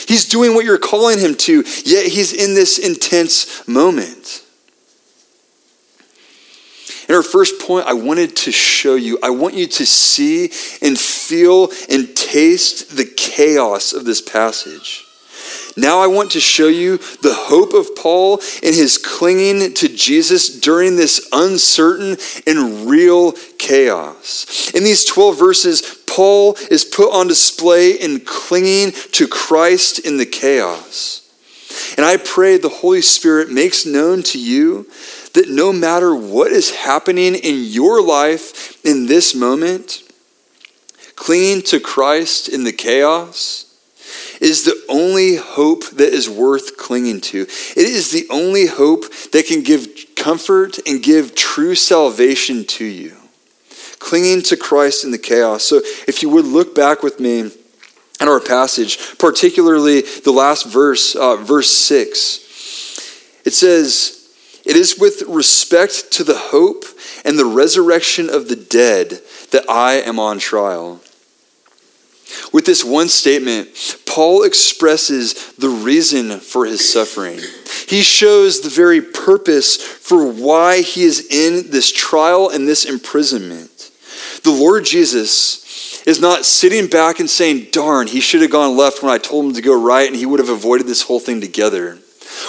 He's 0.08 0.28
doing 0.28 0.54
what 0.54 0.66
you're 0.66 0.78
calling 0.78 1.20
him 1.20 1.36
to, 1.36 1.64
yet 1.86 2.08
he's 2.08 2.34
in 2.34 2.54
this 2.54 2.78
intense 2.78 3.66
moment. 3.68 4.45
In 7.16 7.20
our 7.20 7.24
first 7.24 7.62
point, 7.62 7.88
I 7.88 7.94
wanted 7.94 8.36
to 8.36 8.52
show 8.52 8.96
you, 8.96 9.18
I 9.24 9.30
want 9.30 9.54
you 9.54 9.68
to 9.68 9.86
see 9.86 10.52
and 10.82 11.00
feel 11.00 11.70
and 11.90 12.14
taste 12.14 12.98
the 12.98 13.06
chaos 13.06 13.94
of 13.94 14.04
this 14.04 14.20
passage. 14.20 15.06
Now 15.78 16.00
I 16.00 16.08
want 16.08 16.32
to 16.32 16.42
show 16.42 16.68
you 16.68 16.98
the 16.98 17.34
hope 17.34 17.74
of 17.74 17.96
Paul 17.96 18.42
in 18.62 18.74
his 18.74 18.98
clinging 18.98 19.76
to 19.76 19.88
Jesus 19.88 20.60
during 20.60 20.98
this 20.98 21.30
uncertain 21.32 22.18
and 22.46 22.86
real 22.86 23.32
chaos. 23.60 24.72
In 24.76 24.84
these 24.84 25.06
12 25.06 25.40
verses, 25.40 26.04
Paul 26.08 26.58
is 26.70 26.84
put 26.84 27.14
on 27.14 27.30
display 27.30 27.92
in 27.92 28.26
clinging 28.26 28.92
to 29.14 29.26
Christ 29.26 30.00
in 30.00 30.18
the 30.18 30.26
chaos. 30.26 31.22
And 31.96 32.06
I 32.06 32.18
pray 32.18 32.58
the 32.58 32.68
Holy 32.68 33.02
Spirit 33.02 33.50
makes 33.50 33.86
known 33.86 34.22
to 34.24 34.38
you 34.38 34.88
that 35.36 35.50
no 35.50 35.72
matter 35.72 36.16
what 36.16 36.52
is 36.52 36.74
happening 36.74 37.36
in 37.36 37.64
your 37.64 38.02
life 38.02 38.84
in 38.86 39.06
this 39.06 39.36
moment, 39.36 40.02
clinging 41.16 41.62
to 41.62 41.80
Christ 41.80 42.50
in 42.50 42.64
the 42.64 42.74
chaos 42.74 43.62
is 44.42 44.64
the 44.64 44.82
only 44.90 45.36
hope 45.36 45.90
that 45.92 46.14
is 46.14 46.30
worth 46.30 46.78
clinging 46.78 47.22
to. 47.22 47.42
It 47.42 47.78
is 47.78 48.12
the 48.12 48.28
only 48.30 48.68
hope 48.68 49.04
that 49.32 49.46
can 49.46 49.62
give 49.64 49.88
comfort 50.16 50.80
and 50.88 51.04
give 51.04 51.36
true 51.36 51.76
salvation 51.76 52.66
to 52.66 52.86
you. 52.86 53.16
Clinging 54.00 54.42
to 54.44 54.58
Christ 54.58 55.04
in 55.04 55.12
the 55.12 55.18
chaos. 55.18 55.64
So 55.64 55.78
if 56.08 56.22
you 56.22 56.30
would 56.30 56.46
look 56.46 56.76
back 56.76 57.04
with 57.04 57.20
me 57.20 57.52
at 58.20 58.28
our 58.28 58.40
passage, 58.40 59.18
particularly 59.18 60.02
the 60.02 60.32
last 60.32 60.66
verse, 60.66 61.16
uh, 61.16 61.38
verse 61.38 61.72
6, 61.72 63.42
it 63.46 63.54
says, 63.54 64.15
It 64.66 64.76
is 64.76 64.98
with 65.00 65.24
respect 65.28 66.12
to 66.14 66.24
the 66.24 66.38
hope 66.38 66.86
and 67.24 67.38
the 67.38 67.46
resurrection 67.46 68.30
of 68.30 68.50
the 68.50 68.56
dead 68.56 69.22
that 69.52 69.70
I 69.70 69.96
am 69.96 70.20
on 70.20 70.40
trial. 70.40 71.02
With 72.52 72.66
this 72.66 72.84
one 72.84 73.08
statement, 73.08 73.70
Paul 74.08 74.44
expresses 74.44 75.54
the 75.54 75.70
reason 75.70 76.40
for 76.40 76.66
his 76.66 76.92
suffering. 76.92 77.40
He 77.88 78.02
shows 78.02 78.62
the 78.62 78.70
very 78.70 79.02
purpose 79.02 79.78
for 79.78 80.32
why 80.32 80.82
he 80.82 81.04
is 81.04 81.28
in 81.30 81.70
this 81.70 81.92
trial 81.92 82.50
and 82.50 82.68
this 82.68 82.86
imprisonment. 82.86 83.92
The 84.44 84.52
Lord 84.52 84.86
Jesus 84.86 86.02
is 86.08 86.20
not 86.20 86.46
sitting 86.46 86.88
back 86.88 87.20
and 87.20 87.30
saying, 87.30 87.68
Darn, 87.72 88.08
he 88.08 88.20
should 88.20 88.42
have 88.42 88.52
gone 88.52 88.78
left 88.78 89.04
when 89.04 89.12
I 89.12 89.18
told 89.18 89.46
him 89.46 89.54
to 89.54 89.62
go 89.62 89.80
right, 89.80 90.08
and 90.08 90.16
he 90.16 90.26
would 90.26 90.40
have 90.40 90.50
avoided 90.50 90.88
this 90.88 91.04
whole 91.04 91.20
thing 91.20 91.42
together. 91.42 92.00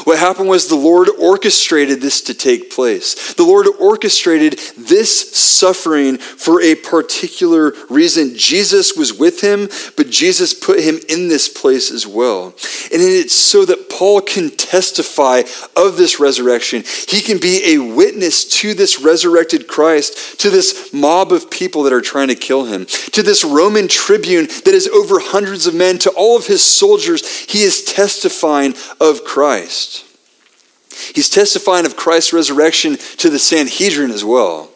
What 0.05 0.19
happened 0.19 0.49
was 0.49 0.69
the 0.69 0.77
Lord 0.77 1.09
orchestrated 1.19 2.01
this 2.01 2.21
to 2.23 2.35
take 2.35 2.71
place. 2.71 3.35
The 3.35 3.45
Lord 3.45 3.67
orchestrated 3.79 4.59
this 4.77 5.37
suffering 5.37 6.19
for 6.19 6.61
a 6.61 6.75
particular 6.75 7.73
reason. 7.89 8.37
Jesus 8.37 8.97
was 8.97 9.13
with 9.13 9.41
him, 9.41 9.69
but 9.97 10.11
Jesus 10.11 10.55
put 10.55 10.81
him 10.81 10.99
in 11.09 11.29
this 11.29 11.49
place 11.49 11.91
as 11.91 12.07
well. 12.07 12.47
And 12.93 13.03
it's 13.03 13.35
so 13.35 13.65
that 13.65 13.91
Paul 13.91 14.21
can 14.21 14.51
testify 14.51 15.43
of 15.77 15.97
this 15.97 16.21
resurrection. 16.21 16.85
He 17.09 17.21
can 17.21 17.39
be 17.39 17.75
a 17.75 17.79
witness 17.79 18.45
to 18.61 18.75
this 18.75 19.01
resurrected 19.01 19.67
Christ, 19.67 20.41
to 20.41 20.51
this 20.51 20.93
mob 20.93 21.33
of 21.33 21.51
people 21.51 21.83
that 21.85 21.93
are 21.93 22.01
trying 22.01 22.29
to 22.29 22.35
kill 22.35 22.65
him, 22.65 22.87
to 22.87 23.23
this 23.23 23.45
Roman 23.45 23.89
tribune 23.89 24.47
that 24.47 24.75
is 24.75 24.89
over 24.89 25.19
hundreds 25.19 25.67
of 25.67 25.75
men, 25.75 25.99
to 25.99 26.11
all 26.11 26.37
of 26.37 26.47
his 26.47 26.63
soldiers. 26.63 27.45
He 27.45 27.63
is 27.63 27.85
testifying 27.85 28.75
of 29.01 29.25
Christ. 29.25 29.86
He's 31.15 31.31
testifying 31.31 31.87
of 31.87 31.97
Christ's 31.97 32.33
resurrection 32.33 32.97
to 33.19 33.31
the 33.31 33.39
Sanhedrin 33.39 34.11
as 34.11 34.25
well. 34.25 34.71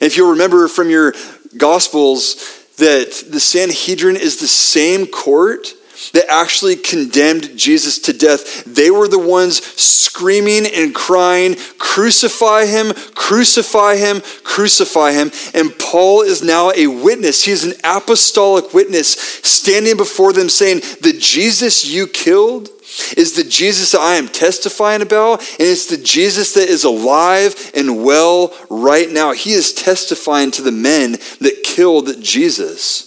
If 0.00 0.16
you'll 0.16 0.30
remember 0.30 0.68
from 0.68 0.90
your 0.90 1.14
Gospels, 1.56 2.60
that 2.80 3.24
the 3.30 3.40
Sanhedrin 3.40 4.16
is 4.16 4.40
the 4.40 4.48
same 4.48 5.06
court 5.06 5.74
that 6.12 6.24
actually 6.30 6.76
condemned 6.76 7.56
Jesus 7.56 7.98
to 8.00 8.12
death. 8.12 8.64
They 8.64 8.90
were 8.90 9.06
the 9.06 9.18
ones 9.18 9.62
screaming 9.80 10.66
and 10.66 10.94
crying, 10.94 11.56
Crucify 11.78 12.66
him, 12.66 12.92
crucify 13.14 13.96
him, 13.96 14.22
crucify 14.42 15.12
him. 15.12 15.30
And 15.54 15.78
Paul 15.78 16.22
is 16.22 16.42
now 16.42 16.72
a 16.74 16.86
witness. 16.86 17.44
He's 17.44 17.64
an 17.64 17.74
apostolic 17.84 18.72
witness 18.72 19.12
standing 19.12 19.96
before 19.96 20.32
them 20.32 20.48
saying, 20.48 20.80
The 21.02 21.16
Jesus 21.18 21.86
you 21.86 22.06
killed 22.06 22.68
is 23.16 23.34
the 23.34 23.44
Jesus 23.44 23.92
that 23.92 24.00
I 24.00 24.14
am 24.14 24.28
testifying 24.28 25.02
about, 25.02 25.40
and 25.40 25.68
it's 25.68 25.86
the 25.86 25.96
Jesus 25.96 26.54
that 26.54 26.68
is 26.68 26.84
alive 26.84 27.70
and 27.74 28.04
well 28.04 28.54
right 28.68 29.10
now. 29.10 29.32
He 29.32 29.52
is 29.52 29.72
testifying 29.72 30.50
to 30.52 30.62
the 30.62 30.72
men 30.72 31.12
that 31.12 31.62
killed 31.64 32.22
Jesus. 32.22 33.06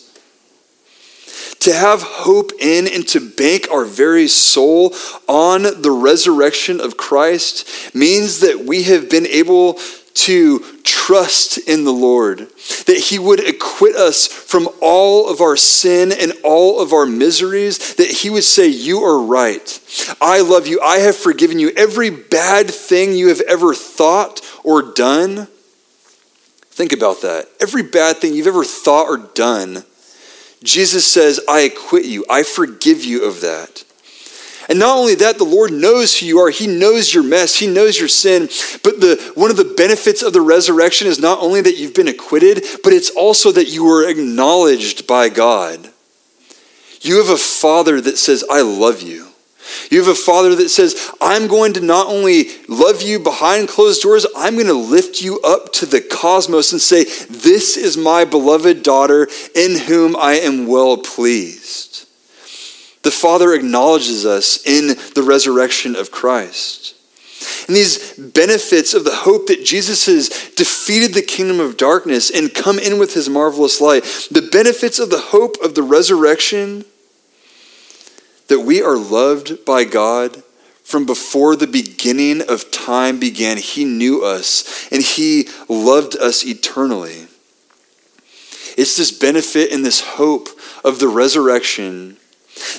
To 1.61 1.73
have 1.73 2.01
hope 2.01 2.51
in 2.59 2.87
and 2.87 3.07
to 3.09 3.21
bank 3.21 3.69
our 3.71 3.85
very 3.85 4.27
soul 4.27 4.93
on 5.29 5.63
the 5.63 5.91
resurrection 5.91 6.81
of 6.81 6.97
Christ 6.97 7.95
means 7.95 8.41
that 8.41 8.65
we 8.65 8.83
have 8.83 9.09
been 9.09 9.25
able 9.25 9.79
to 10.13 10.59
trust 10.83 11.57
in 11.57 11.83
the 11.83 11.91
Lord, 11.91 12.39
that 12.85 13.03
He 13.09 13.19
would 13.19 13.45
acquit 13.47 13.95
us 13.95 14.27
from 14.27 14.69
all 14.81 15.29
of 15.29 15.41
our 15.41 15.57
sin 15.57 16.11
and 16.11 16.33
all 16.43 16.79
of 16.79 16.93
our 16.93 17.05
miseries, 17.05 17.95
that 17.95 18.07
He 18.07 18.29
would 18.29 18.43
say, 18.43 18.67
You 18.67 18.99
are 18.99 19.19
right. 19.19 19.79
I 20.21 20.41
love 20.41 20.67
you. 20.67 20.79
I 20.81 20.97
have 20.99 21.15
forgiven 21.15 21.59
you. 21.59 21.71
Every 21.75 22.09
bad 22.09 22.69
thing 22.69 23.13
you 23.13 23.29
have 23.29 23.41
ever 23.41 23.73
thought 23.73 24.41
or 24.63 24.93
done, 24.93 25.47
think 26.69 26.93
about 26.93 27.21
that. 27.21 27.47
Every 27.59 27.83
bad 27.83 28.17
thing 28.17 28.33
you've 28.33 28.47
ever 28.47 28.63
thought 28.63 29.07
or 29.07 29.17
done, 29.17 29.83
Jesus 30.63 31.05
says, 31.05 31.39
I 31.49 31.61
acquit 31.61 32.05
you. 32.05 32.25
I 32.29 32.43
forgive 32.43 33.03
you 33.03 33.25
of 33.25 33.41
that. 33.41 33.83
And 34.69 34.79
not 34.79 34.97
only 34.97 35.15
that, 35.15 35.37
the 35.37 35.43
Lord 35.43 35.71
knows 35.71 36.17
who 36.17 36.25
you 36.25 36.39
are. 36.39 36.49
He 36.49 36.67
knows 36.67 37.13
your 37.13 37.23
mess. 37.23 37.55
He 37.55 37.67
knows 37.67 37.99
your 37.99 38.07
sin. 38.07 38.47
But 38.83 39.01
the, 39.01 39.31
one 39.35 39.51
of 39.51 39.57
the 39.57 39.73
benefits 39.77 40.21
of 40.21 40.33
the 40.33 40.41
resurrection 40.41 41.07
is 41.07 41.19
not 41.19 41.39
only 41.39 41.61
that 41.61 41.77
you've 41.77 41.93
been 41.93 42.07
acquitted, 42.07 42.63
but 42.83 42.93
it's 42.93 43.09
also 43.09 43.51
that 43.51 43.69
you 43.69 43.83
were 43.83 44.07
acknowledged 44.07 45.05
by 45.05 45.29
God. 45.29 45.89
You 47.01 47.17
have 47.17 47.29
a 47.29 47.37
father 47.37 47.99
that 47.99 48.17
says, 48.17 48.45
I 48.49 48.61
love 48.61 49.01
you. 49.01 49.27
You 49.89 49.99
have 49.99 50.07
a 50.07 50.15
father 50.15 50.55
that 50.55 50.69
says, 50.69 51.11
I'm 51.21 51.47
going 51.47 51.73
to 51.73 51.81
not 51.81 52.07
only 52.07 52.49
love 52.67 53.01
you 53.01 53.19
behind 53.19 53.67
closed 53.67 54.01
doors, 54.01 54.25
I'm 54.35 54.55
going 54.55 54.67
to 54.67 54.73
lift 54.73 55.21
you 55.21 55.39
up 55.41 55.71
to 55.73 55.85
the 55.85 56.01
cosmos 56.01 56.71
and 56.71 56.81
say, 56.81 57.03
This 57.03 57.77
is 57.77 57.97
my 57.97 58.25
beloved 58.25 58.83
daughter 58.83 59.27
in 59.55 59.79
whom 59.79 60.15
I 60.15 60.35
am 60.35 60.67
well 60.67 60.97
pleased. 60.97 61.82
The 63.03 63.11
Father 63.11 63.53
acknowledges 63.53 64.25
us 64.25 64.65
in 64.65 64.97
the 65.13 65.23
resurrection 65.23 65.95
of 65.95 66.11
Christ. 66.11 66.95
And 67.67 67.75
these 67.75 68.13
benefits 68.13 68.93
of 68.93 69.03
the 69.03 69.15
hope 69.15 69.47
that 69.47 69.65
Jesus 69.65 70.05
has 70.05 70.29
defeated 70.55 71.13
the 71.13 71.21
kingdom 71.21 71.59
of 71.59 71.77
darkness 71.77 72.31
and 72.31 72.53
come 72.53 72.79
in 72.79 72.97
with 72.97 73.13
his 73.13 73.29
marvelous 73.29 73.81
light, 73.81 74.03
the 74.31 74.47
benefits 74.51 74.99
of 74.99 75.09
the 75.09 75.19
hope 75.19 75.57
of 75.61 75.75
the 75.75 75.83
resurrection, 75.83 76.85
that 78.47 78.61
we 78.61 78.81
are 78.81 78.97
loved 78.97 79.65
by 79.65 79.83
God 79.83 80.43
from 80.83 81.05
before 81.05 81.55
the 81.55 81.67
beginning 81.67 82.41
of 82.47 82.71
time 82.71 83.19
began. 83.19 83.57
He 83.57 83.83
knew 83.83 84.23
us 84.23 84.87
and 84.91 85.01
he 85.01 85.47
loved 85.67 86.15
us 86.15 86.45
eternally. 86.45 87.27
It's 88.77 88.97
this 88.97 89.11
benefit 89.11 89.71
and 89.71 89.85
this 89.85 90.01
hope 90.01 90.49
of 90.83 90.99
the 90.99 91.07
resurrection 91.07 92.17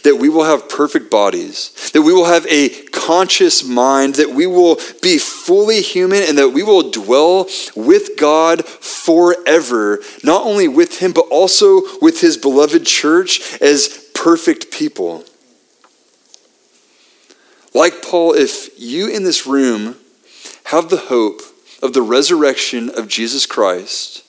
that 0.02 0.16
we 0.16 0.28
will 0.28 0.44
have 0.44 0.68
perfect 0.68 1.10
bodies, 1.10 1.90
that 1.92 2.02
we 2.02 2.12
will 2.12 2.26
have 2.26 2.46
a 2.46 2.68
conscious 2.86 3.64
mind, 3.64 4.14
that 4.16 4.30
we 4.30 4.46
will 4.46 4.78
be 5.02 5.18
fully 5.18 5.80
human, 5.80 6.22
and 6.22 6.38
that 6.38 6.50
we 6.50 6.62
will 6.62 6.90
dwell 6.90 7.48
with 7.74 8.16
God 8.18 8.64
forever, 8.66 10.00
not 10.22 10.46
only 10.46 10.68
with 10.68 11.00
Him, 11.00 11.12
but 11.12 11.26
also 11.30 11.82
with 12.00 12.20
His 12.20 12.36
beloved 12.36 12.86
church 12.86 13.60
as 13.60 14.10
perfect 14.14 14.70
people. 14.70 15.24
Like 17.74 18.02
Paul, 18.02 18.34
if 18.34 18.68
you 18.78 19.08
in 19.08 19.24
this 19.24 19.46
room 19.46 19.96
have 20.64 20.88
the 20.88 20.96
hope 20.96 21.42
of 21.82 21.92
the 21.92 22.02
resurrection 22.02 22.88
of 22.88 23.08
Jesus 23.08 23.46
Christ, 23.46 24.23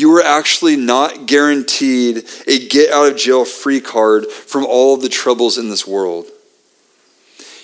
you 0.00 0.14
are 0.16 0.22
actually 0.22 0.76
not 0.76 1.26
guaranteed 1.26 2.24
a 2.46 2.68
get 2.68 2.92
out 2.92 3.10
of 3.10 3.16
jail 3.16 3.44
free 3.44 3.80
card 3.80 4.26
from 4.26 4.64
all 4.64 4.94
of 4.94 5.02
the 5.02 5.08
troubles 5.08 5.58
in 5.58 5.68
this 5.68 5.86
world. 5.86 6.26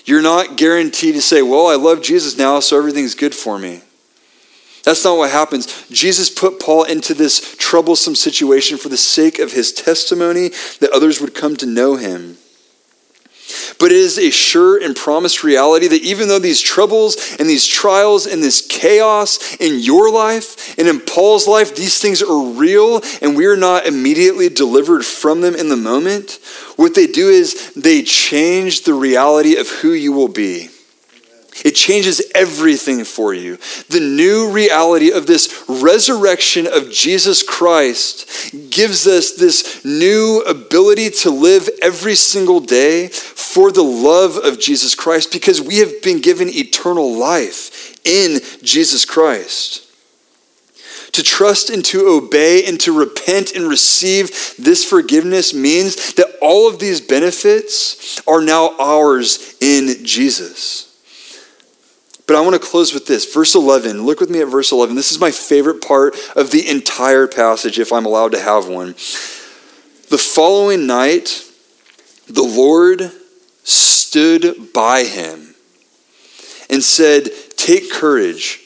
You're 0.05 0.21
not 0.21 0.55
guaranteed 0.55 1.15
to 1.15 1.21
say, 1.21 1.41
Well, 1.41 1.67
I 1.67 1.75
love 1.75 2.01
Jesus 2.01 2.37
now, 2.37 2.59
so 2.59 2.77
everything's 2.77 3.15
good 3.15 3.33
for 3.33 3.57
me. 3.57 3.81
That's 4.83 5.03
not 5.03 5.17
what 5.17 5.31
happens. 5.31 5.87
Jesus 5.89 6.29
put 6.29 6.59
Paul 6.59 6.83
into 6.83 7.15
this 7.15 7.55
troublesome 7.57 8.13
situation 8.13 8.77
for 8.77 8.89
the 8.89 8.97
sake 8.97 9.39
of 9.39 9.51
his 9.51 9.73
testimony 9.73 10.49
that 10.79 10.91
others 10.93 11.19
would 11.19 11.33
come 11.33 11.55
to 11.57 11.65
know 11.65 11.95
him. 11.95 12.37
But 13.79 13.91
it 13.91 13.97
is 13.97 14.17
a 14.17 14.29
sure 14.29 14.81
and 14.81 14.95
promised 14.95 15.43
reality 15.43 15.87
that 15.87 16.01
even 16.01 16.27
though 16.27 16.39
these 16.39 16.61
troubles 16.61 17.17
and 17.39 17.49
these 17.49 17.65
trials 17.65 18.25
and 18.25 18.41
this 18.41 18.65
chaos 18.67 19.55
in 19.57 19.79
your 19.79 20.11
life 20.11 20.77
and 20.77 20.87
in 20.87 20.99
Paul's 20.99 21.47
life, 21.47 21.75
these 21.75 21.99
things 21.99 22.21
are 22.21 22.41
real 22.41 23.01
and 23.21 23.35
we 23.35 23.45
are 23.45 23.57
not 23.57 23.85
immediately 23.85 24.49
delivered 24.49 25.05
from 25.05 25.41
them 25.41 25.55
in 25.55 25.69
the 25.69 25.77
moment, 25.77 26.39
what 26.75 26.95
they 26.95 27.07
do 27.07 27.29
is 27.29 27.73
they 27.73 28.03
change 28.03 28.83
the 28.83 28.93
reality 28.93 29.55
of 29.55 29.69
who 29.69 29.91
you 29.91 30.11
will 30.11 30.27
be. 30.27 30.69
It 31.63 31.75
changes 31.75 32.21
everything 32.35 33.05
for 33.05 33.33
you. 33.33 33.57
The 33.89 34.01
new 34.01 34.51
reality 34.51 35.11
of 35.11 35.25
this 35.25 35.63
resurrection 35.69 36.67
of 36.67 36.91
Jesus 36.91 37.43
Christ 37.43 38.53
gives 38.69 39.07
us 39.07 39.31
this 39.33 39.85
new 39.85 40.41
ability 40.41 41.11
to 41.21 41.29
live 41.29 41.69
every 41.81 42.15
single 42.15 42.59
day 42.59 43.07
for 43.07 43.71
the 43.71 43.83
love 43.83 44.35
of 44.37 44.59
Jesus 44.59 44.95
Christ 44.95 45.31
because 45.31 45.61
we 45.61 45.77
have 45.77 46.01
been 46.01 46.19
given 46.19 46.49
eternal 46.49 47.17
life 47.17 47.95
in 48.03 48.39
Jesus 48.61 49.05
Christ. 49.05 49.83
To 51.13 51.23
trust 51.23 51.69
and 51.69 51.85
to 51.85 52.07
obey 52.07 52.65
and 52.65 52.77
to 52.81 52.91
repent 52.91 53.53
and 53.55 53.69
receive 53.69 54.55
this 54.59 54.83
forgiveness 54.83 55.53
means 55.53 56.15
that 56.15 56.37
all 56.41 56.67
of 56.67 56.79
these 56.79 56.99
benefits 56.99 58.21
are 58.27 58.41
now 58.41 58.75
ours 58.77 59.55
in 59.61 60.03
Jesus. 60.03 60.84
But 62.27 62.35
I 62.35 62.41
want 62.41 62.53
to 62.53 62.67
close 62.67 62.93
with 62.93 63.05
this. 63.05 63.31
Verse 63.31 63.53
11. 63.55 64.03
Look 64.03 64.19
with 64.19 64.29
me 64.29 64.41
at 64.41 64.47
verse 64.47 64.71
11. 64.71 64.95
This 64.95 65.11
is 65.11 65.19
my 65.19 65.31
favorite 65.31 65.81
part 65.81 66.15
of 66.35 66.51
the 66.51 66.67
entire 66.67 67.27
passage, 67.27 67.79
if 67.79 67.91
I'm 67.91 68.05
allowed 68.05 68.31
to 68.31 68.41
have 68.41 68.67
one. 68.67 68.95
The 70.09 70.17
following 70.17 70.87
night, 70.87 71.43
the 72.27 72.43
Lord 72.43 73.11
stood 73.63 74.73
by 74.73 75.03
him 75.03 75.55
and 76.69 76.83
said, 76.83 77.29
Take 77.57 77.91
courage, 77.91 78.57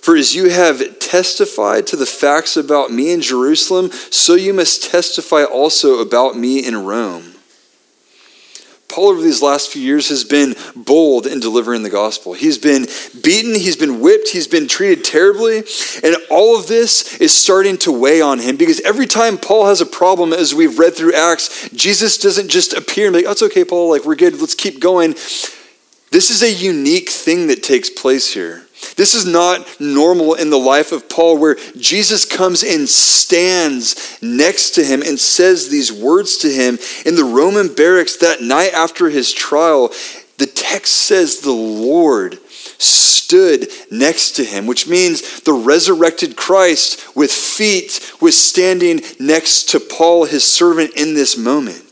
for 0.00 0.16
as 0.16 0.34
you 0.34 0.50
have 0.50 0.98
testified 0.98 1.86
to 1.88 1.96
the 1.96 2.06
facts 2.06 2.56
about 2.56 2.90
me 2.90 3.12
in 3.12 3.20
Jerusalem, 3.22 3.90
so 3.92 4.34
you 4.34 4.52
must 4.52 4.90
testify 4.90 5.44
also 5.44 6.00
about 6.00 6.36
me 6.36 6.66
in 6.66 6.84
Rome. 6.84 7.35
Paul, 8.88 9.08
over 9.08 9.20
these 9.20 9.42
last 9.42 9.70
few 9.70 9.82
years, 9.82 10.08
has 10.08 10.24
been 10.24 10.54
bold 10.74 11.26
in 11.26 11.40
delivering 11.40 11.82
the 11.82 11.90
gospel. 11.90 12.34
He's 12.34 12.58
been 12.58 12.86
beaten, 13.22 13.54
he's 13.54 13.76
been 13.76 14.00
whipped, 14.00 14.28
he's 14.28 14.46
been 14.46 14.68
treated 14.68 15.04
terribly, 15.04 15.64
and 16.02 16.16
all 16.30 16.58
of 16.58 16.66
this 16.66 17.18
is 17.18 17.34
starting 17.34 17.78
to 17.78 17.92
weigh 17.92 18.20
on 18.20 18.38
him 18.38 18.56
because 18.56 18.80
every 18.80 19.06
time 19.06 19.38
Paul 19.38 19.66
has 19.66 19.80
a 19.80 19.86
problem, 19.86 20.32
as 20.32 20.54
we've 20.54 20.78
read 20.78 20.94
through 20.94 21.14
Acts, 21.14 21.68
Jesus 21.70 22.16
doesn't 22.18 22.48
just 22.48 22.74
appear 22.74 23.06
and 23.06 23.14
be 23.14 23.20
like, 23.20 23.28
oh, 23.28 23.32
it's 23.32 23.42
okay, 23.42 23.64
Paul, 23.64 23.90
like, 23.90 24.04
we're 24.04 24.14
good, 24.14 24.40
let's 24.40 24.54
keep 24.54 24.80
going. 24.80 25.12
This 26.10 26.30
is 26.30 26.42
a 26.42 26.52
unique 26.52 27.10
thing 27.10 27.48
that 27.48 27.62
takes 27.62 27.90
place 27.90 28.32
here. 28.32 28.65
This 28.96 29.14
is 29.14 29.26
not 29.26 29.78
normal 29.78 30.34
in 30.34 30.48
the 30.48 30.58
life 30.58 30.90
of 30.90 31.08
Paul, 31.08 31.38
where 31.38 31.56
Jesus 31.78 32.24
comes 32.24 32.64
and 32.64 32.88
stands 32.88 34.18
next 34.22 34.70
to 34.70 34.84
him 34.84 35.02
and 35.02 35.20
says 35.20 35.68
these 35.68 35.92
words 35.92 36.38
to 36.38 36.48
him 36.48 36.78
in 37.04 37.14
the 37.14 37.24
Roman 37.24 37.74
barracks 37.74 38.16
that 38.16 38.42
night 38.42 38.72
after 38.72 39.10
his 39.10 39.32
trial. 39.32 39.92
The 40.38 40.46
text 40.46 40.94
says 40.94 41.40
the 41.40 41.52
Lord 41.52 42.38
stood 42.78 43.68
next 43.90 44.32
to 44.36 44.44
him, 44.44 44.66
which 44.66 44.86
means 44.86 45.40
the 45.40 45.52
resurrected 45.52 46.36
Christ 46.36 47.14
with 47.14 47.32
feet 47.32 48.14
was 48.20 48.36
standing 48.36 49.00
next 49.18 49.70
to 49.70 49.80
Paul, 49.80 50.24
his 50.24 50.44
servant, 50.44 50.92
in 50.96 51.14
this 51.14 51.36
moment. 51.36 51.85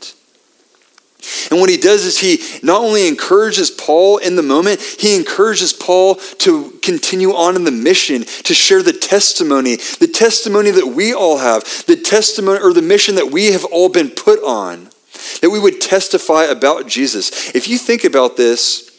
And 1.49 1.59
what 1.59 1.69
he 1.69 1.77
does 1.77 2.05
is 2.05 2.19
he 2.19 2.41
not 2.65 2.81
only 2.81 3.07
encourages 3.07 3.71
Paul 3.71 4.17
in 4.17 4.35
the 4.35 4.43
moment, 4.43 4.81
he 4.81 5.15
encourages 5.15 5.73
Paul 5.73 6.15
to 6.15 6.71
continue 6.81 7.31
on 7.31 7.55
in 7.55 7.63
the 7.63 7.71
mission, 7.71 8.23
to 8.23 8.53
share 8.53 8.83
the 8.83 8.93
testimony, 8.93 9.75
the 9.75 10.07
testimony 10.07 10.71
that 10.71 10.87
we 10.87 11.13
all 11.13 11.37
have, 11.37 11.63
the 11.87 11.95
testimony 11.95 12.59
or 12.59 12.73
the 12.73 12.81
mission 12.81 13.15
that 13.15 13.31
we 13.31 13.51
have 13.51 13.65
all 13.65 13.89
been 13.89 14.09
put 14.09 14.43
on, 14.43 14.89
that 15.41 15.49
we 15.49 15.59
would 15.59 15.81
testify 15.81 16.43
about 16.43 16.87
Jesus. 16.87 17.55
If 17.55 17.67
you 17.67 17.77
think 17.77 18.03
about 18.03 18.37
this, 18.37 18.91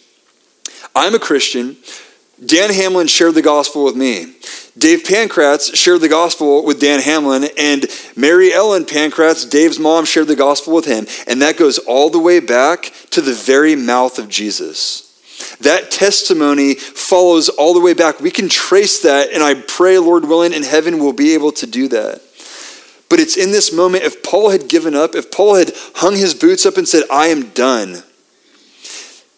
I'm 0.95 1.15
a 1.15 1.19
Christian. 1.19 1.77
Dan 2.45 2.71
Hamlin 2.71 3.07
shared 3.07 3.35
the 3.35 3.43
gospel 3.43 3.85
with 3.85 3.97
me. 3.97 4.35
Dave 4.79 5.05
Pankratz 5.05 5.75
shared 5.75 6.03
the 6.03 6.09
gospel 6.09 6.65
with 6.65 6.81
Dan 6.81 7.01
Hamlin, 7.01 7.49
and 7.57 7.87
Mary 8.15 8.53
Ellen 8.53 8.85
Pankratz, 8.85 9.49
Dave's 9.49 9.79
mom, 9.79 10.05
shared 10.05 10.29
the 10.29 10.37
gospel 10.37 10.75
with 10.75 10.85
him. 10.85 11.07
And 11.27 11.41
that 11.41 11.57
goes 11.57 11.79
all 11.79 12.11
the 12.11 12.19
way 12.19 12.41
back 12.41 12.93
to 13.11 13.23
the 13.23 13.33
very 13.33 13.75
mouth 13.75 14.19
of 14.19 14.29
Jesus. 14.29 15.03
That 15.61 15.91
testimony 15.91 16.75
follows 16.75 17.49
all 17.49 17.73
the 17.73 17.81
way 17.81 17.95
back. 17.95 18.21
We 18.21 18.31
can 18.31 18.49
trace 18.49 19.01
that, 19.03 19.31
and 19.33 19.43
I 19.43 19.55
pray, 19.55 19.99
Lord 19.99 20.27
willing, 20.27 20.53
in 20.53 20.63
heaven 20.63 20.99
we'll 20.99 21.13
be 21.13 21.33
able 21.35 21.53
to 21.53 21.67
do 21.67 21.89
that. 21.89 22.21
But 23.09 23.21
it's 23.21 23.37
in 23.37 23.53
this 23.53 23.73
moment, 23.73 24.05
if 24.05 24.23
Paul 24.23 24.51
had 24.51 24.69
given 24.69 24.95
up, 24.95 25.15
if 25.15 25.31
Paul 25.31 25.55
had 25.55 25.73
hung 25.95 26.17
his 26.17 26.35
boots 26.35 26.67
up 26.67 26.77
and 26.77 26.87
said, 26.87 27.05
I 27.11 27.29
am 27.29 27.51
done, 27.51 28.03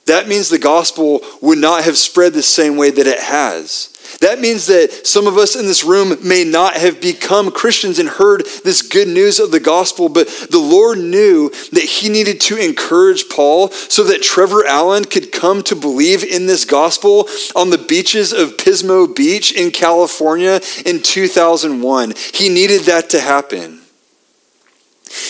that 0.06 0.26
means 0.26 0.48
the 0.48 0.58
gospel 0.58 1.20
would 1.42 1.58
not 1.58 1.84
have 1.84 1.98
spread 1.98 2.32
the 2.32 2.42
same 2.42 2.76
way 2.76 2.90
that 2.90 3.06
it 3.06 3.20
has. 3.20 3.94
That 4.20 4.40
means 4.40 4.66
that 4.66 5.06
some 5.06 5.28
of 5.28 5.36
us 5.36 5.54
in 5.54 5.66
this 5.66 5.84
room 5.84 6.16
may 6.26 6.42
not 6.42 6.74
have 6.74 7.00
become 7.00 7.52
Christians 7.52 8.00
and 8.00 8.08
heard 8.08 8.44
this 8.64 8.82
good 8.82 9.06
news 9.06 9.38
of 9.38 9.52
the 9.52 9.60
gospel, 9.60 10.08
but 10.08 10.26
the 10.50 10.58
Lord 10.58 10.98
knew 10.98 11.50
that 11.70 11.84
He 11.84 12.08
needed 12.08 12.40
to 12.42 12.56
encourage 12.56 13.28
Paul 13.28 13.70
so 13.70 14.02
that 14.04 14.22
Trevor 14.22 14.66
Allen 14.66 15.04
could 15.04 15.30
come 15.30 15.62
to 15.64 15.76
believe 15.76 16.24
in 16.24 16.46
this 16.46 16.64
gospel 16.64 17.28
on 17.54 17.70
the 17.70 17.78
beaches 17.78 18.32
of 18.32 18.56
Pismo 18.56 19.14
Beach 19.14 19.52
in 19.52 19.70
California 19.70 20.60
in 20.84 21.00
2001. 21.00 22.14
He 22.34 22.48
needed 22.48 22.82
that 22.82 23.10
to 23.10 23.20
happen. 23.20 23.82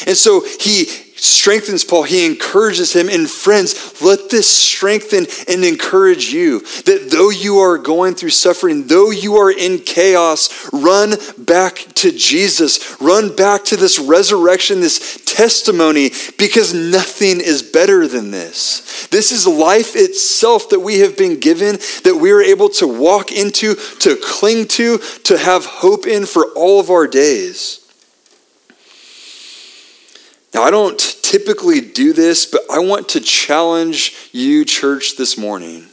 And 0.06 0.16
so 0.16 0.44
he 0.60 0.86
strengthens 1.18 1.84
Paul. 1.84 2.04
He 2.04 2.26
encourages 2.26 2.92
him. 2.92 3.08
And 3.08 3.28
friends, 3.28 4.00
let 4.00 4.30
this 4.30 4.46
strengthen 4.46 5.26
and 5.46 5.64
encourage 5.64 6.32
you 6.32 6.60
that 6.60 7.08
though 7.10 7.30
you 7.30 7.58
are 7.58 7.78
going 7.78 8.14
through 8.14 8.30
suffering, 8.30 8.86
though 8.86 9.10
you 9.10 9.36
are 9.36 9.50
in 9.50 9.78
chaos, 9.78 10.70
run 10.72 11.14
back 11.36 11.86
to 11.94 12.12
Jesus. 12.12 13.00
Run 13.00 13.34
back 13.34 13.64
to 13.66 13.76
this 13.76 13.98
resurrection, 13.98 14.80
this 14.80 15.22
testimony, 15.24 16.10
because 16.38 16.74
nothing 16.74 17.40
is 17.40 17.62
better 17.62 18.06
than 18.06 18.30
this. 18.30 19.06
This 19.08 19.32
is 19.32 19.46
life 19.46 19.96
itself 19.96 20.70
that 20.70 20.80
we 20.80 21.00
have 21.00 21.16
been 21.16 21.40
given, 21.40 21.76
that 22.04 22.18
we 22.20 22.30
are 22.30 22.42
able 22.42 22.68
to 22.70 22.86
walk 22.86 23.32
into, 23.32 23.74
to 23.74 24.16
cling 24.22 24.66
to, 24.68 24.98
to 25.24 25.38
have 25.38 25.64
hope 25.64 26.06
in 26.06 26.26
for 26.26 26.46
all 26.54 26.80
of 26.80 26.90
our 26.90 27.06
days. 27.06 27.77
Now, 30.58 30.64
I 30.64 30.72
don't 30.72 30.98
typically 30.98 31.80
do 31.80 32.12
this, 32.12 32.44
but 32.44 32.62
I 32.68 32.80
want 32.80 33.10
to 33.10 33.20
challenge 33.20 34.30
you, 34.32 34.64
church, 34.64 35.16
this 35.16 35.38
morning. 35.38 35.86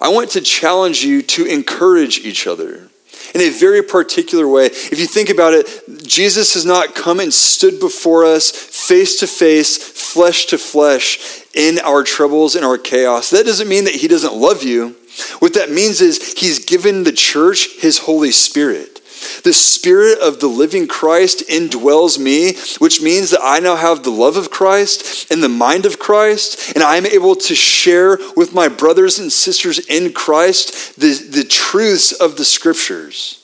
I 0.00 0.08
want 0.08 0.30
to 0.30 0.40
challenge 0.40 1.04
you 1.04 1.22
to 1.22 1.44
encourage 1.44 2.18
each 2.18 2.48
other 2.48 2.88
in 3.32 3.40
a 3.40 3.48
very 3.48 3.80
particular 3.80 4.48
way. 4.48 4.66
If 4.66 4.98
you 4.98 5.06
think 5.06 5.30
about 5.30 5.54
it, 5.54 5.68
Jesus 6.04 6.54
has 6.54 6.66
not 6.66 6.96
come 6.96 7.20
and 7.20 7.32
stood 7.32 7.78
before 7.78 8.24
us 8.24 8.50
face 8.50 9.20
to 9.20 9.28
face, 9.28 9.76
flesh 9.76 10.46
to 10.46 10.58
flesh 10.58 11.44
in 11.54 11.78
our 11.78 12.02
troubles 12.02 12.56
in 12.56 12.64
our 12.64 12.76
chaos. 12.76 13.30
That 13.30 13.46
doesn't 13.46 13.68
mean 13.68 13.84
that 13.84 13.94
he 13.94 14.08
doesn't 14.08 14.34
love 14.34 14.64
you. 14.64 14.96
What 15.38 15.54
that 15.54 15.70
means 15.70 16.00
is 16.00 16.32
he's 16.32 16.64
given 16.64 17.04
the 17.04 17.12
church 17.12 17.80
his 17.80 17.98
Holy 17.98 18.32
Spirit. 18.32 19.00
The 19.42 19.52
Spirit 19.52 20.18
of 20.20 20.40
the 20.40 20.48
living 20.48 20.86
Christ 20.86 21.44
indwells 21.48 22.18
me, 22.18 22.54
which 22.78 23.02
means 23.02 23.30
that 23.30 23.40
I 23.42 23.60
now 23.60 23.76
have 23.76 24.02
the 24.02 24.10
love 24.10 24.36
of 24.36 24.50
Christ 24.50 25.30
and 25.30 25.42
the 25.42 25.48
mind 25.48 25.86
of 25.86 25.98
Christ, 25.98 26.72
and 26.74 26.82
I'm 26.82 27.06
able 27.06 27.34
to 27.36 27.54
share 27.54 28.18
with 28.36 28.54
my 28.54 28.68
brothers 28.68 29.18
and 29.18 29.32
sisters 29.32 29.78
in 29.78 30.12
Christ 30.12 30.98
the, 31.00 31.12
the 31.14 31.44
truths 31.44 32.12
of 32.12 32.36
the 32.36 32.44
Scriptures. 32.44 33.38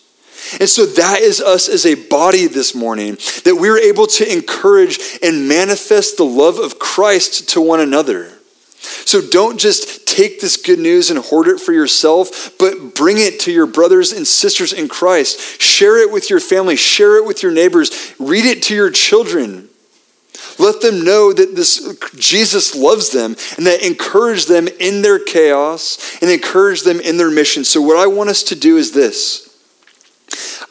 And 0.60 0.68
so 0.68 0.86
that 0.86 1.20
is 1.20 1.40
us 1.40 1.68
as 1.68 1.84
a 1.84 1.94
body 1.94 2.46
this 2.46 2.74
morning, 2.74 3.16
that 3.44 3.56
we're 3.58 3.78
able 3.78 4.06
to 4.06 4.32
encourage 4.32 4.98
and 5.22 5.48
manifest 5.48 6.16
the 6.16 6.24
love 6.24 6.58
of 6.58 6.78
Christ 6.78 7.50
to 7.50 7.60
one 7.60 7.80
another. 7.80 8.37
So 9.06 9.20
don't 9.20 9.58
just 9.58 10.06
take 10.08 10.40
this 10.40 10.56
good 10.56 10.78
news 10.78 11.10
and 11.10 11.18
hoard 11.18 11.48
it 11.48 11.60
for 11.60 11.72
yourself, 11.72 12.58
but 12.58 12.94
bring 12.94 13.18
it 13.18 13.40
to 13.40 13.52
your 13.52 13.66
brothers 13.66 14.12
and 14.12 14.26
sisters 14.26 14.72
in 14.72 14.88
Christ. 14.88 15.60
Share 15.60 15.98
it 15.98 16.10
with 16.10 16.30
your 16.30 16.40
family, 16.40 16.76
share 16.76 17.16
it 17.16 17.24
with 17.24 17.42
your 17.42 17.52
neighbors, 17.52 18.14
read 18.18 18.44
it 18.44 18.62
to 18.64 18.74
your 18.74 18.90
children. 18.90 19.68
Let 20.58 20.80
them 20.80 21.04
know 21.04 21.32
that 21.32 21.54
this 21.54 21.96
Jesus 22.16 22.74
loves 22.74 23.10
them 23.10 23.36
and 23.56 23.66
that 23.66 23.86
encourage 23.86 24.46
them 24.46 24.66
in 24.80 25.02
their 25.02 25.18
chaos 25.18 26.18
and 26.20 26.30
encourage 26.30 26.82
them 26.82 26.98
in 27.00 27.16
their 27.16 27.30
mission. 27.30 27.64
So 27.64 27.80
what 27.80 27.96
I 27.96 28.08
want 28.08 28.30
us 28.30 28.42
to 28.44 28.56
do 28.56 28.76
is 28.76 28.92
this. 28.92 29.44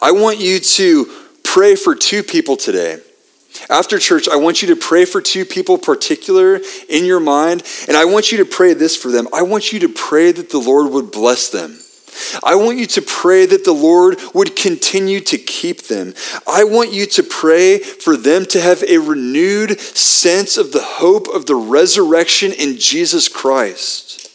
I 0.02 0.12
want 0.12 0.40
you 0.40 0.60
to 0.60 1.12
pray 1.44 1.76
for 1.76 1.96
two 1.96 2.22
people 2.22 2.58
today. 2.58 3.00
After 3.70 4.00
church, 4.00 4.28
I 4.28 4.36
want 4.36 4.62
you 4.62 4.70
to 4.70 4.76
pray 4.76 5.06
for 5.06 5.22
two 5.22 5.46
people 5.46 5.78
particular 5.78 6.60
in 6.90 7.06
your 7.06 7.20
mind, 7.20 7.64
and 7.88 7.98
I 7.98 8.06
want 8.06 8.32
you 8.32 8.38
to 8.40 8.46
pray 8.46 8.74
this 8.74 8.96
for 8.96 9.12
them. 9.12 9.28
I 9.34 9.42
want 9.42 9.74
you 9.74 9.80
to 9.80 9.90
pray 9.90 10.32
that 10.32 10.50
the 10.50 10.60
Lord 10.60 10.92
would 10.92 11.12
bless 11.12 11.50
them. 11.50 11.80
I 12.44 12.56
want 12.56 12.78
you 12.78 12.88
to 12.88 13.02
pray 13.02 13.46
that 13.46 13.64
the 13.64 13.74
Lord 13.74 14.18
would 14.34 14.56
continue 14.56 15.20
to 15.22 15.38
keep 15.38 15.84
them. 15.84 16.14
I 16.48 16.64
want 16.64 16.92
you 16.92 17.06
to 17.06 17.24
pray 17.24 17.78
for 17.78 18.18
them 18.18 18.46
to 18.48 18.62
have 18.62 18.84
a 18.84 18.98
renewed 18.98 19.80
sense 19.80 20.58
of 20.58 20.72
the 20.72 20.84
hope 20.84 21.28
of 21.28 21.46
the 21.46 21.56
resurrection 21.56 22.52
in 22.52 22.78
Jesus 22.78 23.28
Christ. 23.28 24.32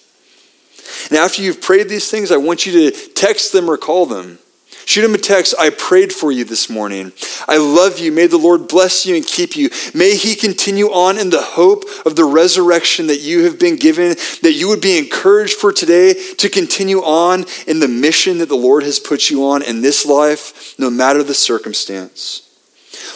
And 1.09 1.19
after 1.19 1.43
you've 1.43 1.61
prayed 1.61 1.89
these 1.89 2.11
things, 2.11 2.31
I 2.31 2.37
want 2.37 2.67
you 2.67 2.91
to 2.91 2.97
text 3.15 3.53
them 3.53 3.69
or 3.69 3.77
call 3.77 4.07
them. 4.07 4.39
Shoot 4.85 5.05
him 5.05 5.15
a 5.15 5.19
text. 5.19 5.55
I 5.59 5.71
prayed 5.71 6.13
for 6.13 6.33
you 6.33 6.45
this 6.45 6.69
morning. 6.69 7.13
I 7.49 7.57
love 7.57 7.99
you. 7.99 8.11
May 8.13 8.27
the 8.27 8.39
Lord 8.39 8.69
bless 8.69 9.07
you 9.07 9.15
and 9.15 9.27
keep 9.27 9.57
you. 9.57 9.71
May 9.95 10.17
he 10.17 10.35
continue 10.35 10.87
on 10.87 11.19
in 11.19 11.31
the 11.31 11.41
hope 11.41 11.85
of 12.05 12.17
the 12.17 12.25
resurrection 12.25 13.07
that 13.07 13.21
you 13.21 13.45
have 13.45 13.59
been 13.59 13.77
given, 13.77 14.17
that 14.43 14.55
you 14.55 14.69
would 14.69 14.81
be 14.81 14.99
encouraged 14.99 15.55
for 15.55 15.73
today 15.73 16.15
to 16.39 16.49
continue 16.49 16.99
on 16.99 17.45
in 17.67 17.81
the 17.81 17.89
mission 17.89 18.39
that 18.39 18.49
the 18.49 18.57
Lord 18.57 18.83
has 18.83 18.99
put 18.99 19.31
you 19.31 19.47
on 19.47 19.63
in 19.63 19.83
this 19.83 20.05
life, 20.05 20.75
no 20.79 20.91
matter 20.91 21.23
the 21.23 21.35
circumstance. 21.35 22.49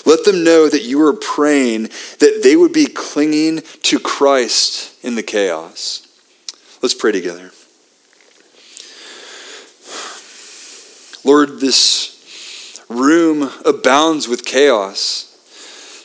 Let 0.05 0.24
them 0.24 0.44
know 0.44 0.68
that 0.68 0.85
you 0.85 1.02
are 1.02 1.12
praying 1.12 1.90
that 2.20 2.40
they 2.42 2.55
would 2.55 2.72
be 2.72 2.87
clinging 2.87 3.62
to 3.83 3.98
Christ 3.98 5.05
in 5.05 5.16
the 5.16 5.22
chaos. 5.22 6.07
Let's 6.81 6.94
pray 6.94 7.12
together. 7.12 7.50
Lord, 11.27 11.59
this 11.59 12.85
room 12.89 13.51
abounds 13.65 14.29
with 14.29 14.45
chaos. 14.45 15.25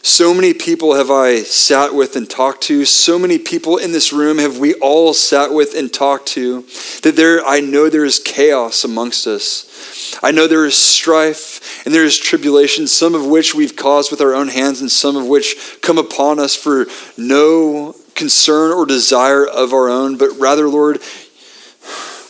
So 0.01 0.33
many 0.33 0.55
people 0.55 0.95
have 0.95 1.11
I 1.11 1.43
sat 1.43 1.93
with 1.93 2.15
and 2.15 2.27
talked 2.27 2.63
to. 2.63 2.85
So 2.85 3.19
many 3.19 3.37
people 3.37 3.77
in 3.77 3.91
this 3.91 4.11
room 4.11 4.39
have 4.39 4.57
we 4.57 4.73
all 4.73 5.13
sat 5.13 5.53
with 5.53 5.75
and 5.75 5.93
talked 5.93 6.25
to. 6.29 6.63
That 7.03 7.15
there, 7.15 7.45
I 7.45 7.59
know 7.59 7.87
there 7.87 8.03
is 8.03 8.17
chaos 8.17 8.83
amongst 8.83 9.27
us. 9.27 10.17
I 10.23 10.31
know 10.31 10.47
there 10.47 10.65
is 10.65 10.75
strife 10.75 11.85
and 11.85 11.93
there 11.93 12.03
is 12.03 12.17
tribulation, 12.17 12.87
some 12.87 13.13
of 13.13 13.23
which 13.23 13.53
we've 13.53 13.75
caused 13.75 14.09
with 14.09 14.21
our 14.21 14.33
own 14.33 14.47
hands, 14.47 14.81
and 14.81 14.89
some 14.89 15.15
of 15.15 15.27
which 15.27 15.77
come 15.83 15.99
upon 15.99 16.39
us 16.39 16.55
for 16.55 16.87
no 17.15 17.93
concern 18.15 18.71
or 18.71 18.87
desire 18.87 19.45
of 19.45 19.71
our 19.71 19.87
own, 19.87 20.17
but 20.17 20.31
rather, 20.39 20.67
Lord, 20.67 20.99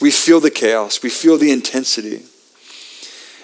we 0.02 0.12
feel 0.12 0.42
the 0.42 0.52
chaos, 0.52 1.02
we 1.02 1.10
feel 1.10 1.38
the 1.38 1.52
intensity. 1.52 2.24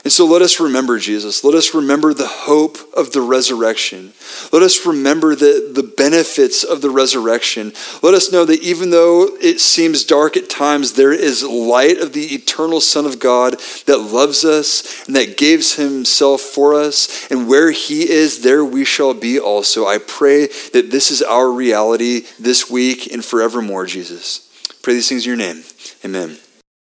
And 0.07 0.11
so 0.13 0.25
let 0.25 0.41
us 0.41 0.61
remember 0.61 0.99
Jesus. 0.99 1.43
Let 1.43 1.53
us 1.53 1.73
remember 1.73 2.13
the 2.13 2.29
hope 2.29 2.77
of 2.95 3.11
the 3.11 3.19
resurrection. 3.19 4.13
Let 4.53 4.63
us 4.63 4.85
remember 4.85 5.35
the, 5.35 5.69
the 5.75 5.83
benefits 5.83 6.63
of 6.63 6.81
the 6.81 6.89
resurrection. 6.89 7.73
Let 8.01 8.13
us 8.13 8.31
know 8.31 8.45
that 8.45 8.61
even 8.61 8.91
though 8.91 9.27
it 9.41 9.59
seems 9.59 10.05
dark 10.05 10.37
at 10.37 10.49
times, 10.49 10.93
there 10.93 11.11
is 11.11 11.43
light 11.43 11.97
of 11.97 12.13
the 12.13 12.33
eternal 12.33 12.79
Son 12.79 13.05
of 13.05 13.19
God 13.19 13.59
that 13.85 13.97
loves 13.97 14.45
us 14.45 15.05
and 15.07 15.15
that 15.17 15.35
gives 15.35 15.75
himself 15.75 16.39
for 16.39 16.73
us. 16.73 17.29
And 17.29 17.49
where 17.49 17.71
he 17.71 18.09
is, 18.09 18.43
there 18.43 18.63
we 18.63 18.85
shall 18.85 19.13
be 19.13 19.37
also. 19.37 19.87
I 19.87 19.97
pray 19.97 20.47
that 20.71 20.89
this 20.89 21.11
is 21.11 21.21
our 21.21 21.51
reality 21.51 22.21
this 22.39 22.69
week 22.69 23.11
and 23.11 23.25
forevermore, 23.25 23.85
Jesus. 23.85 24.49
Pray 24.81 24.93
these 24.93 25.09
things 25.09 25.25
in 25.25 25.31
your 25.31 25.37
name. 25.37 25.65
Amen. 26.05 26.37